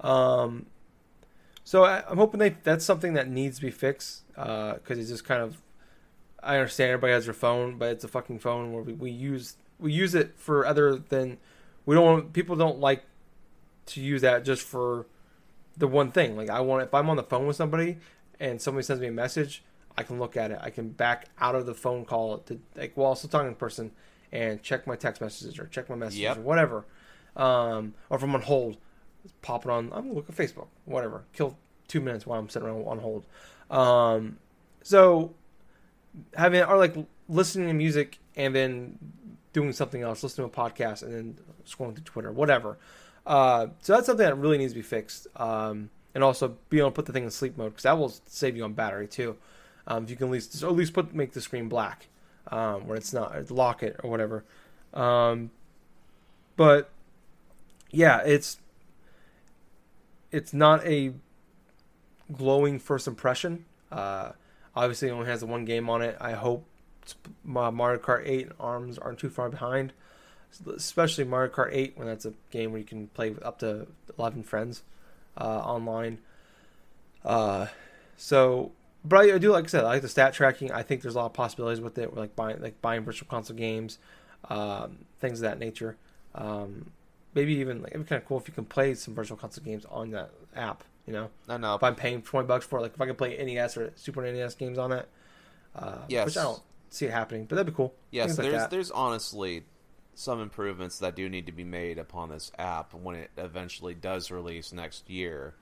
[0.00, 0.66] Um,
[1.64, 5.24] so I, I'm hoping they that's something that needs to be fixed because it's just
[5.24, 5.60] kind of.
[6.42, 9.56] I understand everybody has their phone, but it's a fucking phone where we, we use
[9.78, 11.38] we use it for other than
[11.86, 13.04] we don't want people don't like
[13.86, 15.06] to use that just for
[15.76, 16.36] the one thing.
[16.36, 17.98] Like I want if I'm on the phone with somebody
[18.40, 19.62] and somebody sends me a message,
[19.96, 20.58] I can look at it.
[20.62, 23.90] I can back out of the phone call to like while still talking in person
[24.30, 26.38] and check my text messages or check my messages Yep.
[26.38, 26.84] or whatever.
[27.36, 28.76] Um, or if I'm on hold,
[29.42, 29.86] pop it on.
[29.92, 31.24] I'm gonna look at Facebook, whatever.
[31.32, 33.24] Kill two minutes while I'm sitting around on hold.
[33.70, 34.38] Um,
[34.82, 35.34] so
[36.34, 36.94] having or like
[37.28, 38.98] listening to music and then
[39.52, 42.78] doing something else, listening to a podcast and then scrolling through Twitter, whatever.
[43.26, 45.26] Uh, so that's something that really needs to be fixed.
[45.36, 48.12] Um, and also be able to put the thing in sleep mode because that will
[48.26, 49.36] save you on battery too.
[49.86, 52.08] Um, if you can at least at least put make the screen black
[52.48, 54.44] um, where it's not lock it or whatever.
[54.94, 55.50] Um,
[56.56, 56.90] but
[57.90, 58.58] yeah, it's
[60.30, 61.12] it's not a
[62.32, 63.64] glowing first impression.
[63.90, 64.32] Uh,
[64.78, 66.16] obviously, it only has the one game on it.
[66.20, 66.64] I hope
[67.44, 69.92] Mario Kart 8 ARMS aren't too far behind,
[70.74, 74.44] especially Mario Kart 8 when that's a game where you can play up to 11
[74.44, 74.82] friends
[75.36, 76.18] uh, online.
[77.24, 77.66] Uh,
[78.16, 78.72] so,
[79.04, 80.70] but I, I do like I said, I like the stat tracking.
[80.72, 83.56] I think there's a lot of possibilities with it, like buying like buying virtual console
[83.56, 83.98] games,
[84.48, 85.96] um, things of that nature.
[86.34, 86.90] Um,
[87.34, 89.64] maybe even like it'd be kind of cool if you can play some virtual console
[89.64, 90.84] games on that app.
[91.08, 91.74] You know, No, no.
[91.74, 94.22] if I'm paying twenty bucks for it, like if I can play NES or Super
[94.30, 95.08] NES games on it,
[95.74, 96.26] uh, Yes.
[96.26, 97.94] which I don't see it happening, but that'd be cool.
[98.10, 98.70] Yes, Things there's that.
[98.70, 99.64] there's honestly
[100.14, 104.30] some improvements that do need to be made upon this app when it eventually does
[104.30, 105.54] release next year.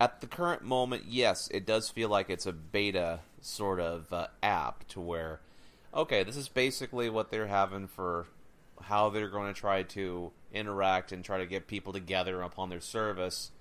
[0.00, 4.26] At the current moment, yes, it does feel like it's a beta sort of uh,
[4.42, 5.40] app to where,
[5.94, 8.26] okay, this is basically what they're having for
[8.80, 12.80] how they're going to try to interact and try to get people together upon their
[12.80, 13.52] service.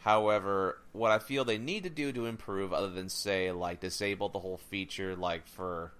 [0.00, 4.30] However, what I feel they need to do to improve, other than say like disable
[4.30, 5.92] the whole feature, like for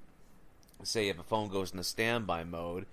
[0.82, 2.86] say if a phone goes into standby mode,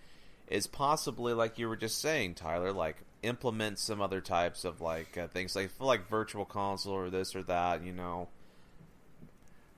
[0.49, 5.17] is possibly like you were just saying, Tyler, like implement some other types of like
[5.17, 7.85] uh, things like like virtual console or this or that.
[7.85, 8.27] You know,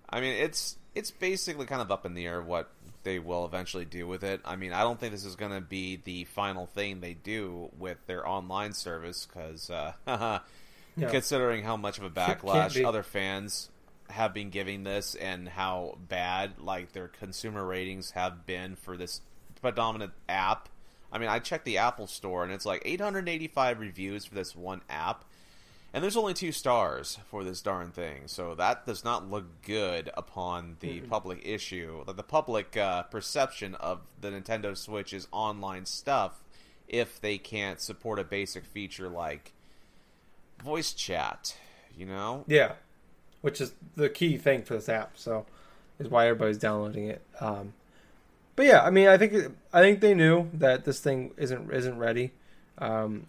[0.09, 2.71] I mean it's it's basically kind of up in the air what
[3.03, 4.41] they will eventually do with it.
[4.45, 7.69] I mean, I don't think this is going to be the final thing they do
[7.77, 9.69] with their online service because.
[9.69, 10.39] Uh,
[10.99, 11.09] Yeah.
[11.09, 13.69] Considering how much of a backlash other fans
[14.09, 19.21] have been giving this and how bad like their consumer ratings have been for this
[19.61, 20.69] predominant app.
[21.11, 24.81] I mean, I checked the Apple store and it's like 885 reviews for this one
[24.89, 25.25] app.
[25.91, 30.11] And there's only two stars for this darn thing, so that does not look good
[30.15, 36.43] upon the public issue, the public uh, perception of the Nintendo Switch's online stuff
[36.87, 39.53] if they can't support a basic feature like
[40.61, 41.55] voice chat,
[41.95, 42.43] you know?
[42.47, 42.73] Yeah,
[43.41, 45.17] which is the key thing for this app.
[45.17, 45.45] So
[45.99, 47.21] is why everybody's downloading it.
[47.39, 47.73] Um,
[48.55, 51.97] but yeah, I mean, I think I think they knew that this thing isn't isn't
[51.97, 52.31] ready,
[52.77, 53.27] um,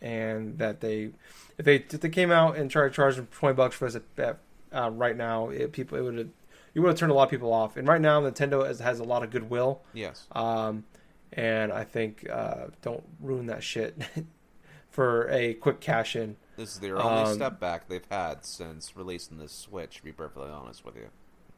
[0.00, 1.10] and that they
[1.58, 4.00] if they if they came out and tried to charge them twenty bucks for this
[4.16, 4.38] at,
[4.72, 6.28] uh, right now, it, people it would have
[6.74, 7.76] you would have turned a lot of people off.
[7.76, 9.80] And right now, Nintendo has, has a lot of goodwill.
[9.92, 10.26] Yes.
[10.32, 10.84] Um,
[11.32, 13.96] and I think uh, don't ruin that shit
[14.90, 16.36] for a quick cash in.
[16.56, 20.12] This is their only Um, step back they've had since releasing this Switch, to be
[20.12, 21.08] perfectly honest with you.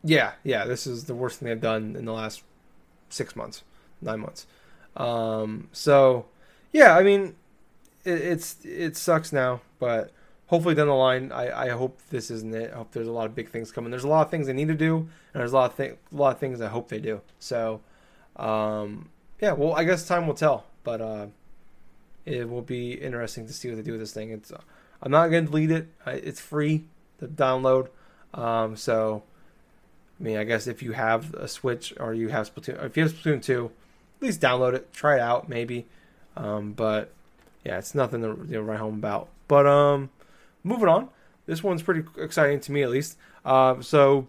[0.03, 2.43] Yeah, yeah, this is the worst thing they've done in the last
[3.09, 3.63] six months,
[4.01, 4.47] nine months.
[4.97, 6.27] Um, so,
[6.73, 7.35] yeah, I mean,
[8.05, 10.13] it, it's it sucks now, but
[10.47, 12.73] hopefully down the line, I, I hope this isn't it.
[12.73, 13.91] I hope there's a lot of big things coming.
[13.91, 15.97] There's a lot of things they need to do, and there's a lot of thi-
[16.13, 17.21] a lot of things I hope they do.
[17.39, 17.81] So,
[18.37, 21.27] um, yeah, well, I guess time will tell, but uh,
[22.25, 24.31] it will be interesting to see what they do with this thing.
[24.31, 24.53] It's
[25.03, 25.89] I'm not going to delete it.
[26.07, 26.85] It's free
[27.19, 27.89] to download,
[28.35, 29.23] um, so.
[30.19, 33.03] I mean, I guess if you have a Switch or you have Splatoon, if you
[33.03, 33.71] have Splatoon 2,
[34.17, 35.85] at least download it, try it out, maybe.
[36.37, 37.13] Um, but
[37.65, 39.29] yeah, it's nothing to you know, write home about.
[39.49, 40.11] But um,
[40.65, 41.09] moving on,
[41.47, 43.19] this one's pretty exciting to me at least.
[43.45, 44.29] Uh, so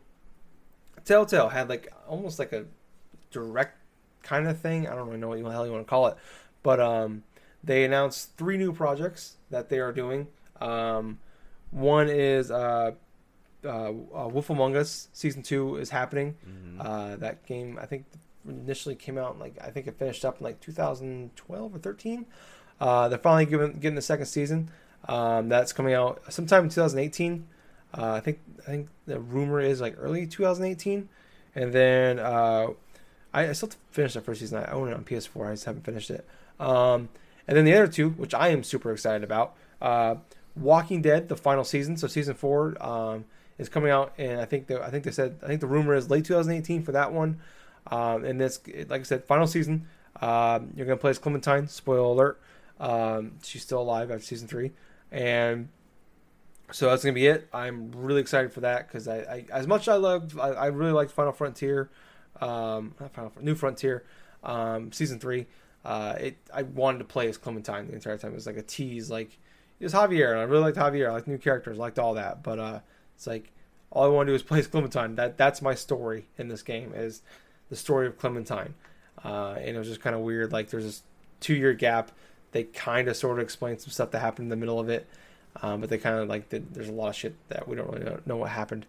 [1.06, 2.66] Telltale had like almost like a
[3.32, 3.78] direct
[4.24, 4.88] kind of thing.
[4.88, 6.18] I don't really know what the hell you want to call it,
[6.64, 7.24] but um,
[7.64, 10.28] they announced three new projects that they are doing.
[10.62, 11.20] Um,
[11.72, 12.92] one is uh,
[13.66, 13.92] uh, uh,
[14.28, 16.36] Wolf Among Us season two is happening.
[16.48, 16.78] Mhm.
[16.86, 18.06] Uh, that game I think
[18.48, 22.26] initially came out in, like I think it finished up in like 2012 or 13.
[22.80, 24.70] Uh, they're finally giving, getting the second season.
[25.08, 27.48] Um, that's coming out sometime in 2018.
[27.98, 31.08] Uh, I think I think the rumor is like early 2018,
[31.56, 32.68] and then uh,
[33.34, 34.60] I, I still have to finish that first season.
[34.60, 35.48] I own it on PS4.
[35.50, 36.26] I just haven't finished it.
[36.60, 37.10] Um,
[37.48, 40.16] and then the other two, which I am super excited about, uh,
[40.60, 41.98] Walking Dead, the final season.
[41.98, 43.26] So season four um,
[43.58, 45.96] is coming out, and I think the, I think they said I think the rumor
[45.96, 47.40] is late 2018 for that one.
[47.90, 49.88] Um, and this, like I said, final season.
[50.22, 51.68] Um, you're gonna play as Clementine.
[51.68, 52.42] Spoiler alert.
[52.80, 54.72] Um, she's still alive after season three,
[55.12, 55.70] and
[56.72, 57.48] so that's gonna be it.
[57.54, 60.66] I'm really excited for that because I, I, as much as I loved, I, I
[60.68, 61.90] really liked Final Frontier,
[62.42, 64.04] um, not Final New Frontier,
[64.44, 65.48] um, season three.
[65.86, 68.32] Uh, it I wanted to play as Clementine the entire time.
[68.32, 69.40] It was like a tease, like
[69.80, 71.10] it was Javier, and I really liked Javier.
[71.10, 72.44] I liked new characters, liked all that.
[72.44, 72.80] But uh,
[73.16, 73.52] it's like
[73.92, 75.16] all I want to do is play as Clementine.
[75.16, 77.22] That that's my story in this game is
[77.70, 78.74] the story of Clementine,
[79.24, 80.52] uh, and it was just kind of weird.
[80.52, 81.04] Like there's this
[81.40, 82.12] two year gap.
[82.52, 85.06] They kind of sort of explain some stuff that happened in the middle of it,
[85.62, 88.06] um, but they kind of like there's a lot of shit that we don't really
[88.06, 88.86] know, know what happened.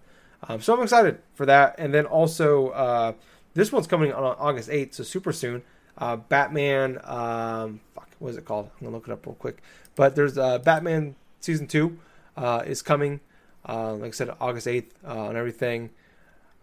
[0.49, 3.13] Um, so I'm excited for that, and then also uh,
[3.55, 5.63] this one's coming on August 8th, so super soon.
[5.97, 8.71] Uh, Batman, um, fuck, what is it called?
[8.81, 9.63] I'm gonna look it up real quick.
[9.97, 11.99] But there's uh, Batman season two
[12.37, 13.21] uh, is coming.
[13.69, 15.91] Uh, like I said, August 8th uh, on everything.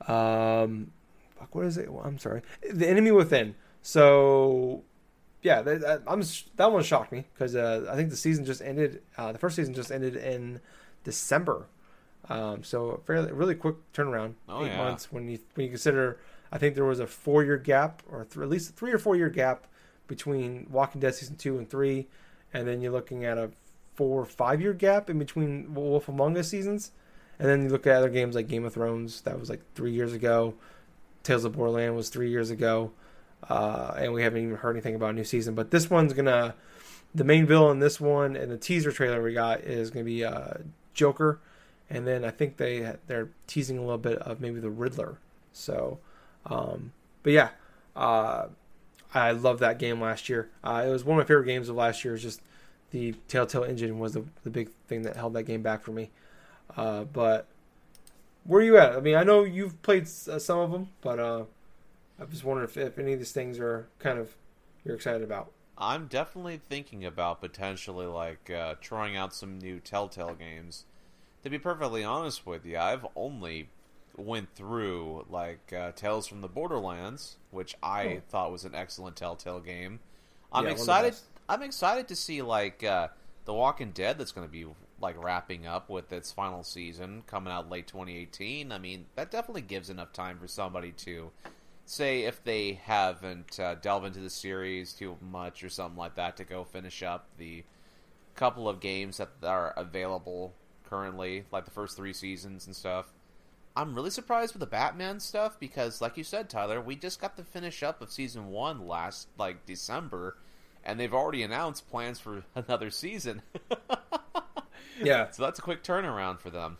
[0.07, 0.91] Um,
[1.37, 1.91] fuck, what is it?
[1.91, 2.41] Well, I'm sorry.
[2.71, 3.55] The Enemy Within.
[3.81, 4.83] So,
[5.41, 6.23] yeah, that, I'm
[6.55, 9.01] that one shocked me because uh, I think the season just ended.
[9.17, 10.59] Uh, the first season just ended in
[11.03, 11.67] December.
[12.27, 14.77] Um, so fairly really quick turnaround, Oh, eight yeah.
[14.77, 16.17] months when you when you consider.
[16.51, 18.97] I think there was a four year gap, or th- at least a three or
[18.97, 19.67] four year gap
[20.07, 22.07] between Walking Dead season two and three,
[22.53, 23.51] and then you're looking at a
[23.95, 26.91] four or five year gap in between Wolf Among Us seasons,
[27.39, 29.91] and then you look at other games like Game of Thrones that was like three
[29.91, 30.53] years ago,
[31.23, 32.91] Tales of Borderland was three years ago,
[33.49, 35.55] uh, and we haven't even heard anything about a new season.
[35.55, 36.55] But this one's gonna,
[37.13, 40.53] the main villain this one and the teaser trailer we got is gonna be uh,
[40.93, 41.39] Joker,
[41.89, 45.17] and then I think they they're teasing a little bit of maybe the Riddler.
[45.53, 45.99] So,
[46.45, 46.91] um,
[47.23, 47.49] but yeah,
[47.95, 48.47] uh,
[49.15, 50.49] I love that game last year.
[50.63, 52.15] Uh, it was one of my favorite games of last year.
[52.15, 52.41] It's just
[52.91, 56.09] the Telltale engine was the, the big thing that held that game back for me.
[56.75, 57.47] Uh, but
[58.43, 58.93] where are you at?
[58.93, 61.45] I mean, I know you've played uh, some of them, but uh,
[62.19, 64.35] I just wondering if, if any of these things are kind of
[64.83, 65.51] you're excited about.
[65.77, 70.85] I'm definitely thinking about potentially like uh, trying out some new Telltale games.
[71.43, 73.69] To be perfectly honest with you, I've only
[74.17, 78.21] went through like uh, Tales from the Borderlands, which I Oh.
[78.29, 79.99] thought was an excellent Telltale game.
[80.51, 81.15] I'm Yeah, one of the excited.
[81.47, 83.09] I'm excited to see like uh,
[83.45, 84.65] The Walking Dead that's going to be
[84.99, 88.71] like wrapping up with its final season coming out late 2018.
[88.71, 91.31] I mean, that definitely gives enough time for somebody to
[91.85, 96.37] say if they haven't uh, delved into the series too much or something like that
[96.37, 97.63] to go finish up the
[98.35, 100.53] couple of games that are available
[100.89, 103.13] currently, like the first three seasons and stuff.
[103.75, 107.35] I'm really surprised with the Batman stuff because, like you said, Tyler, we just got
[107.35, 110.37] the finish up of season one last like December,
[110.83, 113.41] and they've already announced plans for another season.
[115.01, 116.77] Yeah, so that's a quick turnaround for them.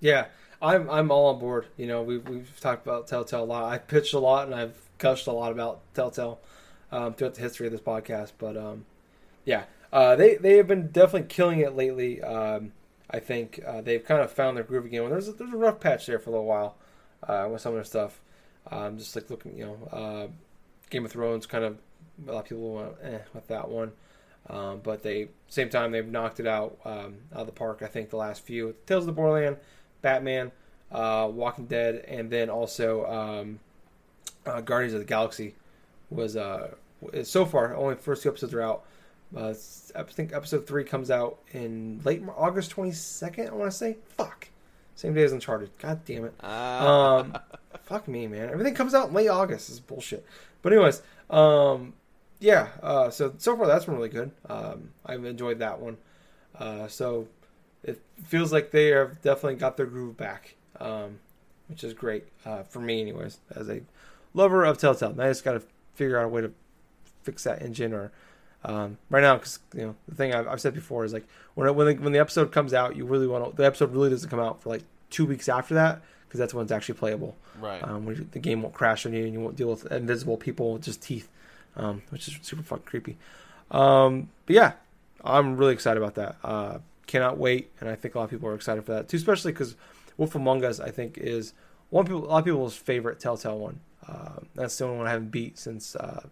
[0.00, 0.26] yeah.
[0.62, 1.66] I'm I'm all on board.
[1.78, 3.64] You know, we've we've talked about Telltale a lot.
[3.72, 6.38] I pitched a lot and I've gushed a lot about Telltale
[6.92, 8.32] um, throughout the history of this podcast.
[8.36, 8.84] But um,
[9.46, 12.22] yeah, uh, they they have been definitely killing it lately.
[12.22, 12.72] Um,
[13.10, 15.08] I think uh, they've kind of found their groove again.
[15.10, 16.76] There's a, there's a rough patch there for a little while
[17.26, 18.20] uh, with some of their stuff.
[18.70, 20.26] Um, just like looking, you know, uh,
[20.90, 21.78] Game of Thrones kind of
[22.26, 23.92] a lot of people went eh, with that one.
[24.48, 27.82] Um, but they same time they've knocked it out um, out of the park.
[27.82, 29.56] I think the last few Tales of the Borderland,
[30.02, 30.50] Batman,
[30.90, 33.60] uh, Walking Dead, and then also um,
[34.46, 35.54] uh, Guardians of the Galaxy
[36.08, 36.74] was uh,
[37.22, 38.84] so far only first two episodes are out.
[39.36, 39.54] Uh,
[39.94, 43.48] I think episode three comes out in late August twenty second.
[43.48, 44.48] I want to say fuck,
[44.96, 45.70] same day as Uncharted.
[45.78, 46.34] God damn it.
[46.42, 46.46] Uh,
[47.24, 47.38] Um,
[47.84, 48.50] fuck me, man.
[48.50, 49.68] Everything comes out in late August.
[49.68, 50.24] This is bullshit.
[50.62, 51.92] But anyways, um,
[52.40, 52.68] yeah.
[52.82, 54.32] Uh, so so far that's been really good.
[54.48, 55.98] Um, I've enjoyed that one.
[56.58, 57.28] Uh, so
[57.84, 61.20] it feels like they have definitely got their groove back, um,
[61.68, 63.82] which is great uh, for me, anyways, as a
[64.34, 65.14] lover of Telltale.
[65.14, 65.62] Now I just got to
[65.94, 66.52] figure out a way to
[67.22, 68.10] fix that engine or.
[68.64, 71.66] Um, right now, because you know the thing I've, I've said before is like when
[71.66, 73.56] it, when the, when the episode comes out, you really want to.
[73.56, 76.62] The episode really doesn't come out for like two weeks after that because that's when
[76.64, 77.36] it's actually playable.
[77.60, 77.82] right.
[77.82, 80.36] Um, when you- the game won't crash on you and you won't deal with invisible
[80.36, 81.28] people with just teeth,
[81.76, 83.16] um, which is super fucking creepy.
[83.70, 84.72] Um, but yeah,
[85.24, 86.36] I'm really excited about that.
[86.44, 89.16] Uh, cannot wait, and I think a lot of people are excited for that too,
[89.16, 89.74] especially because
[90.16, 91.52] Wolf Among Us I think is
[91.88, 93.80] one people a lot of people's favorite Telltale one.
[94.06, 96.22] Uh, that's the only one I haven't beat since, uh,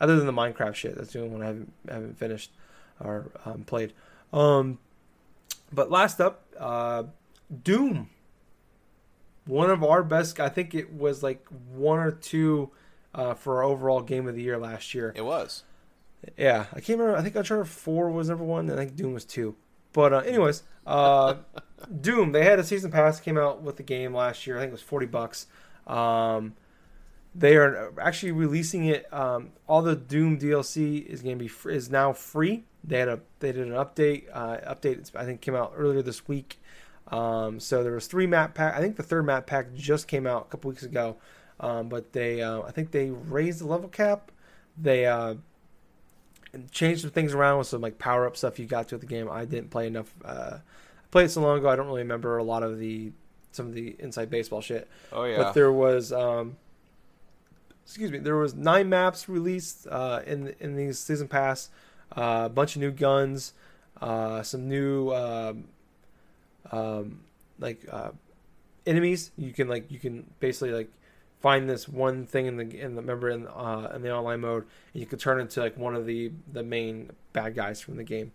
[0.00, 0.96] other than the Minecraft shit.
[0.96, 2.50] That's the only one I haven't haven't finished
[3.00, 3.92] or um, played.
[4.32, 4.78] Um,
[5.72, 7.04] but last up, uh,
[7.62, 8.10] Doom
[9.48, 10.38] one of our best.
[10.38, 12.70] I think it was like one or two
[13.14, 15.12] uh, for our overall game of the year last year.
[15.16, 15.64] it was.
[16.36, 17.16] Yeah, I can't remember.
[17.16, 18.68] I think Uncharted Four was number one.
[18.68, 19.56] and I think Doom was two.
[19.92, 21.36] But uh, anyways, uh,
[22.00, 24.56] Doom they had a season pass came out with the game last year.
[24.56, 25.46] I think it was forty bucks.
[25.86, 26.54] Um,
[27.34, 29.12] they are actually releasing it.
[29.12, 32.64] Um, all the Doom DLC is going to be fr- is now free.
[32.84, 34.24] They had a they did an update.
[34.32, 36.60] Uh, update I think came out earlier this week.
[37.08, 38.74] Um, so there was three map pack.
[38.74, 41.16] I think the third map pack just came out a couple weeks ago.
[41.60, 44.30] Um, but they uh, I think they raised the level cap.
[44.80, 45.34] They uh,
[46.70, 49.28] changed some things around with some like power up stuff you got to the game.
[49.30, 50.14] I didn't play enough.
[50.24, 51.68] Uh, I played it so long ago.
[51.68, 53.12] I don't really remember a lot of the
[53.52, 54.88] some of the inside baseball shit.
[55.12, 55.38] Oh yeah.
[55.38, 56.56] But there was, um,
[57.88, 61.70] excuse me, there was nine maps released uh, in in these season pass.
[62.14, 63.54] Uh, a bunch of new guns,
[64.02, 65.64] uh, some new um,
[66.70, 67.20] um,
[67.58, 68.10] like uh,
[68.86, 69.30] enemies.
[69.38, 70.90] You can like you can basically like
[71.40, 74.66] find this one thing in the in the remember in uh, in the online mode,
[74.92, 78.04] and you can turn into like one of the the main bad guys from the
[78.04, 78.32] game,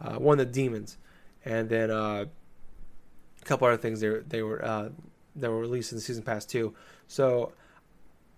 [0.00, 0.96] uh, one of the demons,
[1.44, 2.28] and then a
[3.44, 4.92] couple other things they they were
[5.34, 6.72] that were released in the season pass too.
[7.08, 7.52] So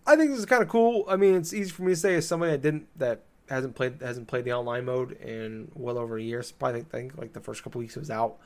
[0.07, 1.05] I think this is kind of cool.
[1.09, 4.01] I mean, it's easy for me to say as somebody that didn't that hasn't played
[4.01, 6.43] hasn't played the online mode in well over a year.
[6.43, 8.37] So probably I think like the first couple weeks it was out.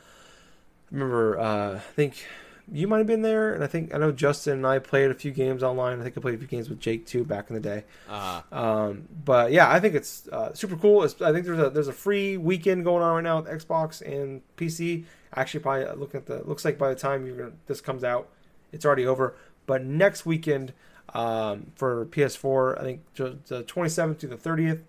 [0.91, 2.25] I remember uh, I think
[2.71, 5.15] you might have been there, and I think I know Justin and I played a
[5.15, 6.01] few games online.
[6.01, 7.85] I think I played a few games with Jake too back in the day.
[8.09, 11.03] uh Um, but yeah, I think it's uh, super cool.
[11.05, 14.03] It's, I think there's a there's a free weekend going on right now with Xbox
[14.03, 15.05] and PC.
[15.35, 18.05] Actually, probably uh, looking at the looks like by the time you're gonna, this comes
[18.05, 18.29] out,
[18.73, 19.35] it's already over.
[19.67, 20.73] But next weekend
[21.15, 24.83] um, for PS4, I think the 27th to the 30th,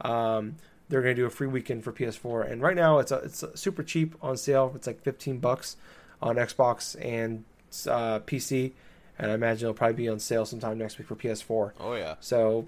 [0.00, 0.56] um,
[0.88, 2.50] they're gonna do a free weekend for PS4.
[2.50, 4.72] And right now it's a, it's a super cheap on sale.
[4.74, 5.76] It's like 15 bucks
[6.22, 7.44] on Xbox and
[7.86, 8.72] uh, PC.
[9.18, 11.72] And I imagine it'll probably be on sale sometime next week for PS4.
[11.80, 12.16] oh yeah.
[12.20, 12.66] So,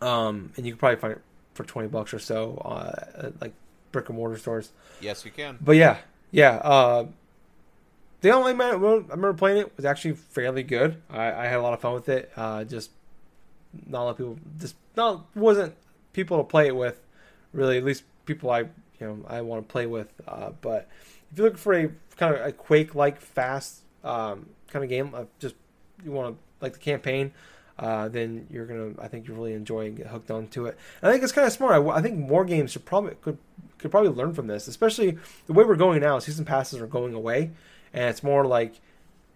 [0.00, 1.22] um, and you can probably find it
[1.54, 3.52] for twenty bucks or so, uh, like
[3.90, 4.70] brick and mortar stores.
[5.00, 5.58] Yes, you can.
[5.60, 5.98] But yeah,
[6.30, 6.56] yeah.
[6.56, 7.06] Uh,
[8.20, 11.00] the online man, I remember playing it was actually fairly good.
[11.10, 12.32] I, I had a lot of fun with it.
[12.36, 12.90] Uh, just
[13.86, 15.74] not a lot of people, just not wasn't
[16.12, 17.00] people to play it with.
[17.52, 18.68] Really, at least people I you
[19.00, 20.08] know I want to play with.
[20.26, 20.88] Uh, but
[21.30, 25.14] if you're looking for a kind of a Quake like fast um, kind of game,
[25.14, 25.54] uh, just
[26.04, 27.32] you want to like the campaign,
[27.78, 28.92] uh, then you're gonna.
[29.00, 30.76] I think you're really enjoy and get hooked onto it.
[31.00, 31.72] And I think it's kind of smart.
[31.74, 33.38] I, I think more games should probably could
[33.78, 36.18] could probably learn from this, especially the way we're going now.
[36.18, 37.52] Season passes are going away,
[37.92, 38.80] and it's more like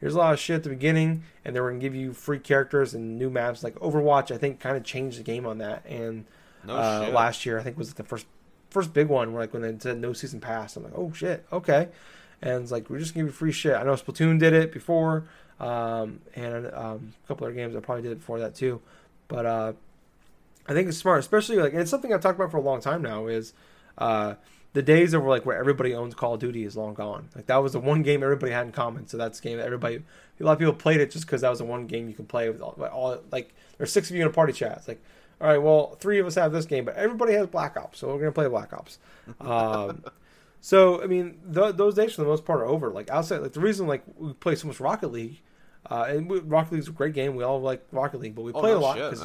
[0.01, 2.39] here's a lot of shit at the beginning, and then we're gonna give you free
[2.39, 3.63] characters and new maps.
[3.63, 5.85] Like Overwatch, I think kind of changed the game on that.
[5.87, 6.25] And
[6.67, 8.27] No uh, last year, I think was the first
[8.71, 11.47] first big one where like when they said no season pass, I'm like, oh shit,
[11.53, 11.89] okay.
[12.43, 13.77] And it's like we're just gonna give you free shit.
[13.77, 15.25] I know Splatoon did it before,
[15.61, 18.81] um, and um, a couple other games I probably did it before that too.
[19.29, 19.73] But uh,
[20.67, 22.81] I think it's smart, especially like and it's something I've talked about for a long
[22.81, 23.29] time now.
[23.29, 23.53] Is
[23.99, 24.35] uh,
[24.75, 27.29] the days of like where everybody owns Call of Duty is long gone.
[27.35, 29.07] Like that was the one game everybody had in common.
[29.07, 30.03] So that's the game that everybody,
[30.41, 32.27] a lot of people played it just because that was the one game you can
[32.27, 34.79] play with all, all like there's six of you in a party chat.
[34.79, 35.03] It's like,
[35.41, 38.09] all right, well, three of us have this game, but everybody has Black Ops, so
[38.09, 38.99] we're gonna play Black Ops.
[39.41, 40.05] Um,
[40.61, 42.91] so I mean, th- those days for the most part are over.
[42.91, 45.41] Like outside, like the reason like we play so much Rocket League,
[45.91, 47.35] uh, and we, Rocket League's a great game.
[47.35, 49.21] We all like Rocket League, but we Oh, play no a lot because.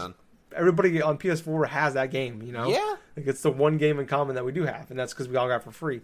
[0.55, 2.41] Everybody on PS4 has that game.
[2.41, 2.95] You know, Yeah.
[3.15, 5.35] like it's the one game in common that we do have, and that's because we
[5.35, 6.01] all got it for free.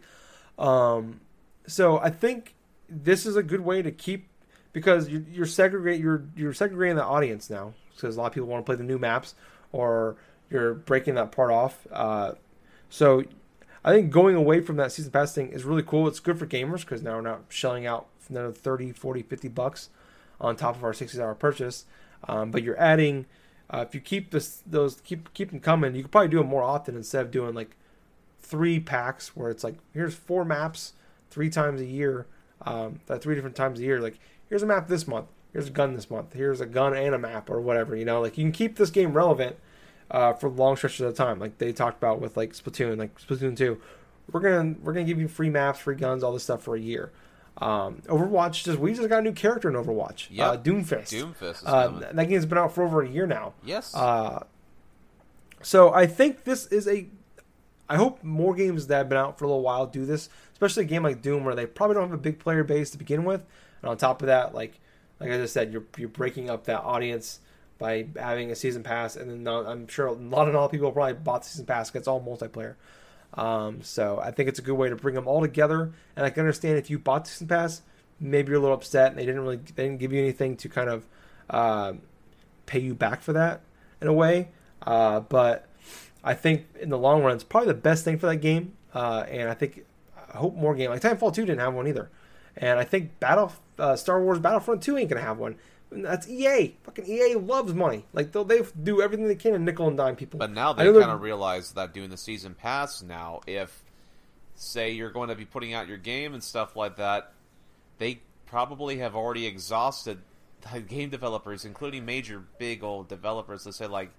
[0.58, 1.22] Um,
[1.68, 2.56] so I think
[2.89, 4.28] this is a good way to keep
[4.74, 8.48] because you're, you're segregate you're you're segregating the audience now because a lot of people
[8.50, 9.36] want to play the new maps
[9.72, 10.16] or
[10.50, 11.88] you're breaking that part off.
[11.91, 12.34] Uh,
[12.89, 13.24] so
[13.84, 16.08] I think going away from that season pass thing is really cool.
[16.08, 19.89] It's good for gamers because now we're not shelling out another 30, 40, 50 bucks
[20.39, 21.86] on top of our 60 hour purchase.
[22.28, 23.26] Um, but you're adding,
[23.74, 26.47] uh, if you keep this, those keep keep them coming, you could probably do them
[26.47, 27.76] more often instead of doing like
[28.39, 30.93] three packs where it's like here's four maps
[31.32, 32.28] three times a year,
[32.61, 33.99] um, uh, three different times a year.
[33.99, 37.15] Like here's a map this month, here's a gun this month, here's a gun and
[37.15, 37.95] a map or whatever.
[37.95, 39.55] You know, like you can keep this game relevant
[40.11, 43.57] uh, for long stretches of time, like they talked about with like Splatoon, like Splatoon
[43.57, 43.82] two.
[44.32, 46.80] We're gonna we're gonna give you free maps, free guns, all this stuff for a
[46.80, 47.11] year.
[47.58, 50.47] Um, Overwatch just we just got a new character in Overwatch, Yep.
[50.47, 51.10] uh, Doomfist.
[51.14, 53.54] Doomfist is Uh, that game's been out for over a year now.
[53.64, 53.93] yes.
[53.95, 54.43] Uh,
[55.62, 57.08] so I think this is a.
[57.89, 60.84] I hope more games that have been out for a little while do this, especially
[60.84, 63.24] a game like Doom where they probably don't have a big player base to begin
[63.24, 63.45] with,
[63.82, 64.80] and on top of that, like
[65.20, 67.39] like I just said, you're you're breaking up that audience
[67.78, 71.14] by having a season pass, and then not, I'm sure a lot of people probably
[71.14, 71.89] bought the season pass.
[71.91, 72.76] 'cause It's all multiplayer.
[73.36, 75.92] Um, so I think it's a good way to bring them all together.
[76.16, 77.82] And I can understand if you bought season pass,
[78.20, 80.70] maybe you're a little upset and they didn't really they didn't give you anything to
[80.70, 81.06] kind of
[81.50, 81.94] uh,
[82.66, 83.62] pay you back for that
[84.02, 84.50] in a way.
[84.82, 85.68] Uh, but
[86.24, 88.74] I think in the long run, it's probably the best thing for that game.
[88.94, 89.86] Uh, and I think
[90.34, 92.10] I hope more game like Titanfall two didn't have one either.
[92.56, 95.56] And I think Battle uh, Star Wars Battlefront two ain't gonna have one.
[96.02, 96.76] That's EA.
[96.84, 98.06] Fucking EA loves money.
[98.14, 100.39] Like they'll they do everything they can to nickel and dime people.
[100.39, 103.84] But now they kind of realize that doing the season pass now, if
[104.56, 107.34] say you're going to be putting out your game and stuff like that,
[107.98, 110.20] they probably have already exhausted
[110.74, 113.66] the game developers, including major big old developers.
[113.66, 114.12] Let's say like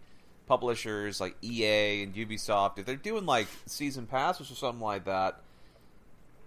[0.46, 2.78] publishers like EA and Ubisoft.
[2.78, 5.40] If they're doing like season passes or something like that,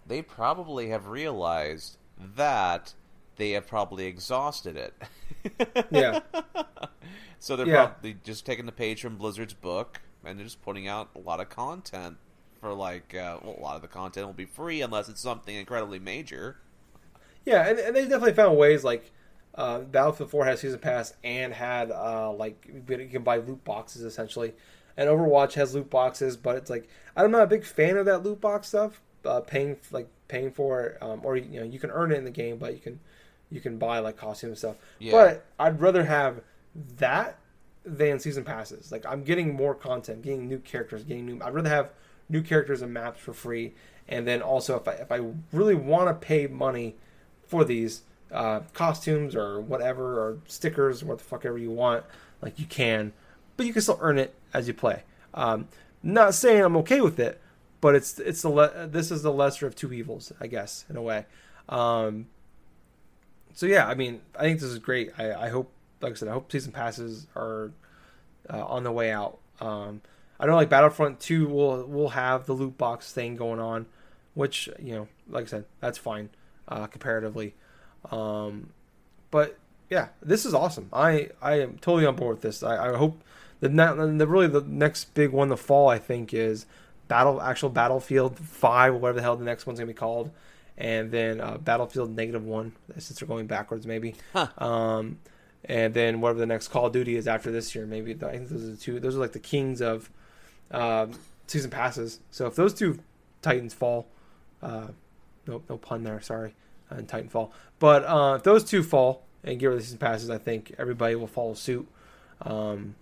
[0.06, 1.98] they probably have realized
[2.36, 2.94] that
[3.38, 4.94] they have probably exhausted it.
[5.90, 6.20] Yeah.
[7.40, 7.92] So they're Yeah.
[7.92, 11.40] probably just taking the page from Blizzard's book and they're just putting out a lot
[11.40, 12.18] of content
[12.60, 15.56] for like uh, well, a lot of the content will be free unless it's something
[15.56, 16.58] incredibly major.
[17.46, 19.12] Yeah, and, and they definitely found ways like
[19.56, 24.04] uh, Battlefield 4 has season pass and had uh, like you can buy loot boxes
[24.04, 24.54] essentially,
[24.98, 28.24] and Overwatch has loot boxes, but it's like I'm not a big fan of that
[28.24, 29.02] loot box stuff.
[29.26, 32.24] Uh, paying like paying for it, um, or you know you can earn it in
[32.26, 33.00] the game, but you can
[33.52, 34.76] you can buy like costumes and stuff.
[35.00, 35.12] Yeah.
[35.12, 36.42] But I'd rather have
[36.98, 37.38] that
[37.86, 38.92] than season passes.
[38.92, 41.40] Like I'm getting more content, getting new characters, getting new.
[41.42, 41.90] I'd rather have
[42.30, 43.74] new characters and maps for free,
[44.08, 45.22] and then also if I if I
[45.52, 46.96] really want to pay money
[47.48, 52.04] for these uh, costumes or whatever or stickers, what the fuck ever you want,
[52.42, 53.14] like you can,
[53.56, 55.04] but you can still earn it as you play.
[55.34, 55.70] Um,
[56.04, 57.40] not saying I'm okay with it,
[57.80, 60.98] but it's it's the le- this is the lesser of two evils, I guess, in
[60.98, 61.26] a way.
[61.70, 62.28] Um,
[63.58, 65.10] so yeah, I mean, I think this is great.
[65.18, 67.72] I, I hope, like I said, I hope season passes are
[68.48, 69.40] uh, on the way out.
[69.60, 70.02] Um,
[70.40, 73.88] I know like Battlefront Two will will have the loot box thing going on,
[74.36, 76.30] which you know, like I said, that's fine
[76.68, 77.56] uh, comparatively.
[78.12, 78.70] Um,
[79.32, 79.58] but
[79.90, 80.90] yeah, this is awesome.
[80.94, 82.62] I I am totally on board with this.
[82.62, 83.24] I, I hope
[83.60, 86.68] the, the really the next big one, the fall, I think is
[87.08, 90.30] battle actual Battlefield Five, or whatever the hell the next one's gonna be called,
[90.78, 94.16] and then uh, Battlefield Negative One, since they're going backwards maybe.
[94.34, 94.48] Huh.
[94.58, 95.20] Um,
[95.66, 98.50] and then whatever the next Call of Duty is after this year, maybe I think
[98.50, 99.00] those are the two.
[99.00, 100.10] Those are like the kings of
[100.72, 101.12] um,
[101.48, 102.20] season passes.
[102.32, 103.00] So if those two
[103.42, 104.08] Titans fall,
[104.62, 104.88] uh,
[105.46, 106.56] no no pun there, sorry,
[106.92, 107.52] uh, in Titanfall.
[107.80, 111.16] But uh, if those two fall and get rid of season passes, I think everybody
[111.16, 111.88] will follow suit.
[112.42, 112.96] Um,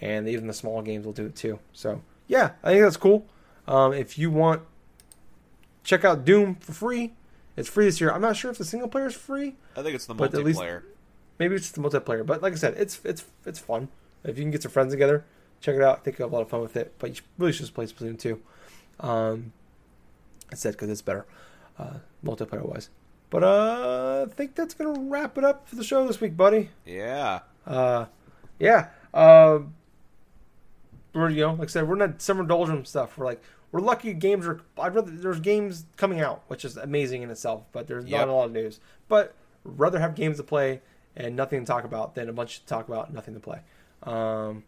[0.00, 1.58] and even the small games will do it too.
[1.72, 3.26] So yeah, I think that's cool.
[3.68, 4.62] Um, if you want,
[5.84, 7.12] check out Doom for free.
[7.56, 8.10] It's free this year.
[8.12, 9.56] I'm not sure if the single player is free.
[9.76, 10.82] I think it's the least- multiplayer.
[11.38, 12.24] Maybe it's the multiplayer.
[12.24, 13.88] But like I said, it's it's it's fun.
[14.24, 15.24] If you can get some friends together,
[15.60, 15.98] check it out.
[15.98, 16.94] I think you'll have a lot of fun with it.
[16.98, 18.40] But you really should just play Splatoon 2.
[19.00, 19.52] Um,
[20.50, 21.26] I said because it's better,
[21.78, 21.94] uh,
[22.24, 22.90] multiplayer wise.
[23.30, 26.70] But uh, I think that's gonna wrap it up for the show this week, buddy.
[26.86, 27.40] Yeah.
[27.66, 28.04] Uh,
[28.60, 28.88] yeah.
[29.12, 29.60] Uh,
[31.14, 33.18] we're you know, like I said, we're not summer doldrum stuff.
[33.18, 33.42] We're like
[33.72, 34.60] we're lucky games are.
[34.78, 38.20] I'd rather there's games coming out, which is amazing in itself, but there's Yep.
[38.20, 38.78] not a lot of news.
[39.08, 39.34] But
[39.64, 40.80] rather have games to play
[41.16, 43.60] and nothing to talk about than a bunch to talk about, nothing to play.
[44.02, 44.64] Um,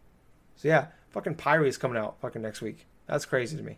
[0.55, 2.85] so yeah, fucking Pyre is coming out fucking next week.
[3.07, 3.77] That's crazy to me.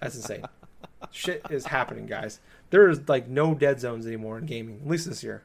[0.00, 0.44] That's insane.
[1.12, 2.40] Shit is happening, guys.
[2.70, 5.44] There is like no dead zones anymore in gaming, at least this year.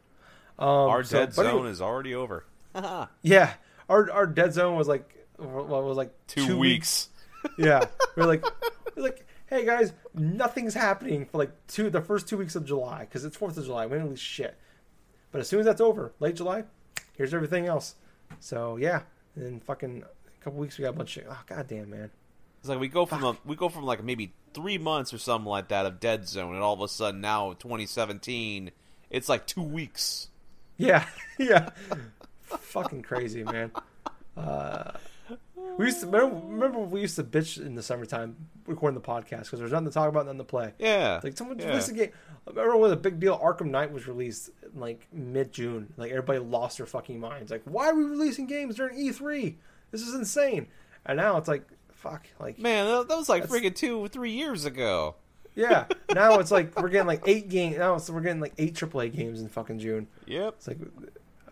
[0.57, 2.45] Um, Our so- dead but anyway- zone is already over.
[3.21, 3.53] yeah,
[3.89, 7.09] our our dead zone was like what was like Two, weeks.
[7.57, 7.85] Yeah,
[8.15, 8.43] we're like
[8.95, 13.25] like hey guys, nothing's happening for like two the first two weeks of July because
[13.25, 13.85] it's Fourth of July.
[13.85, 14.55] We don't lose shit.
[15.31, 16.63] But as soon as that's over, late July,
[17.15, 17.95] here's everything else.
[18.39, 19.01] So yeah,
[19.35, 22.11] and then fucking a couple weeks we got a bunch of oh goddamn man.
[22.59, 25.49] It's like we go from a, we go from like maybe three months or something
[25.49, 28.71] like that of Dead Zone, and all of a sudden now 2017,
[29.09, 30.29] it's like two weeks.
[30.77, 31.05] Yeah,
[31.37, 31.69] yeah,
[32.43, 33.71] fucking crazy man.
[34.37, 34.91] Uh,
[35.77, 38.35] we used to remember, remember we used to bitch in the summertime
[38.67, 40.73] recording the podcast because there's nothing to talk about, nothing to play.
[40.79, 41.67] Yeah, Like someone yeah.
[41.69, 42.09] released a game.
[42.47, 45.93] I remember when the big deal Arkham Knight was released in like mid June.
[45.97, 47.51] Like everybody lost their fucking minds.
[47.51, 49.55] Like, why are we releasing games during E3?
[49.91, 50.67] This is insane.
[51.05, 52.25] And now it's like, fuck.
[52.39, 55.15] Like, Man, that, was like freaking two, three years ago.
[55.55, 55.85] yeah.
[56.13, 57.77] Now it's like we're getting like eight games.
[57.77, 60.07] Now it's, we're getting like eight AAA games in fucking June.
[60.25, 60.55] Yep.
[60.57, 60.79] It's like,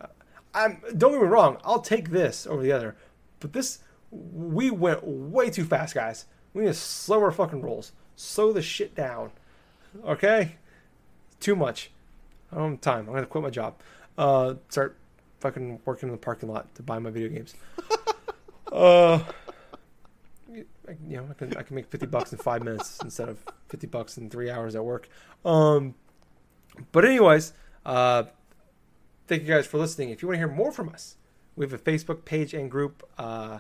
[0.01, 0.07] uh,
[0.53, 0.81] I'm.
[0.97, 1.57] Don't get me wrong.
[1.63, 2.97] I'll take this over the other,
[3.39, 3.79] but this
[4.11, 6.25] we went way too fast, guys.
[6.53, 7.91] We need to slow our fucking rolls.
[8.15, 9.31] Slow the shit down.
[10.03, 10.55] Okay.
[11.39, 11.91] Too much.
[12.51, 13.07] I don't have time.
[13.07, 13.75] I'm gonna quit my job.
[14.17, 14.97] Uh, start
[15.39, 17.53] fucking working in the parking lot to buy my video games.
[18.71, 19.19] uh,
[20.51, 20.65] I-
[21.07, 23.85] you know, I can I can make fifty bucks in five minutes instead of fifty
[23.87, 25.07] bucks in three hours at work.
[25.45, 25.93] Um,
[26.91, 27.53] but anyways,
[27.85, 28.23] uh,
[29.27, 30.09] thank you guys for listening.
[30.09, 31.15] If you want to hear more from us,
[31.59, 33.59] we have a Facebook page and group, uh,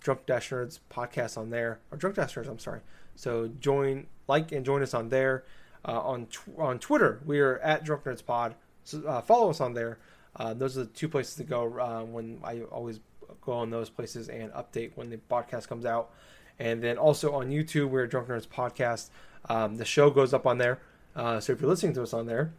[0.00, 2.46] Drunk Dash Nerds podcast on there, or Drunk Dash Nerds.
[2.46, 2.80] I'm sorry.
[3.16, 5.44] So join, like, and join us on there.
[5.82, 8.54] Uh, on tw- on Twitter, we are at Drunk Nerds Pod.
[8.84, 9.98] So uh, follow us on there.
[10.36, 13.00] Uh, those are the two places to go uh, when I always
[13.40, 16.10] go on those places and update when the podcast comes out.
[16.58, 19.08] And then also on YouTube, we're Drunk Nerds Podcast.
[19.48, 20.80] Um, the show goes up on there.
[21.16, 22.52] Uh, so if you're listening to us on there,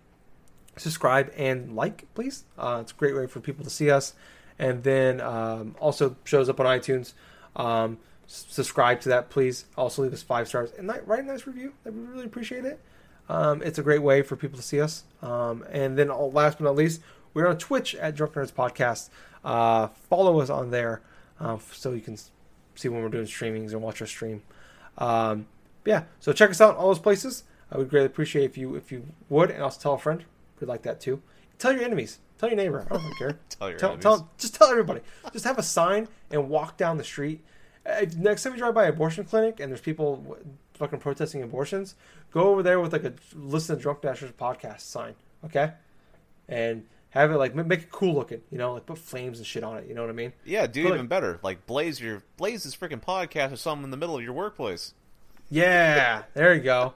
[0.77, 2.45] subscribe and like, please.
[2.57, 4.15] Uh, it's a great way for people to see us.
[4.60, 7.14] And then um, also shows up on iTunes.
[7.56, 9.65] Um, subscribe to that, please.
[9.77, 11.73] Also leave us five stars and write a nice review.
[11.86, 12.80] I would really appreciate it.
[13.30, 15.03] Um, it's a great way for people to see us.
[15.22, 17.02] Um, and then, all, last but not least,
[17.34, 19.10] we're on Twitch at Drunk Nerds Podcast.
[19.45, 21.02] Uh, follow us on there
[21.40, 22.18] uh, so you can
[22.76, 24.41] see when we're doing streamings and watch our stream.
[24.98, 25.48] Um,
[25.86, 27.44] yeah, so check us out in all those places.
[27.72, 30.26] I would greatly appreciate if you if you would, and also tell a friend
[30.60, 31.22] We'd like that too.
[31.57, 32.19] Tell your enemies.
[32.39, 32.87] Tell your neighbor.
[32.89, 33.37] I don't care.
[33.49, 35.01] Tell your tell, tell just tell everybody.
[35.33, 37.43] Just have a sign and walk down the street.
[37.85, 40.37] Uh, next time you drive by an abortion clinic and there's people
[40.75, 41.95] fucking protesting abortions,
[42.31, 45.73] go over there with like a listen to Drunk Dashers podcast sign, okay?
[46.47, 49.63] And have it like make it cool looking, you know, like put flames and shit
[49.63, 49.87] on it.
[49.87, 50.31] You know what I mean?
[50.45, 51.39] Yeah, do But, even like- better.
[51.43, 54.93] Like blaze your blaze this freaking podcast or something in the middle of your workplace.
[55.49, 56.93] Yeah, there you go,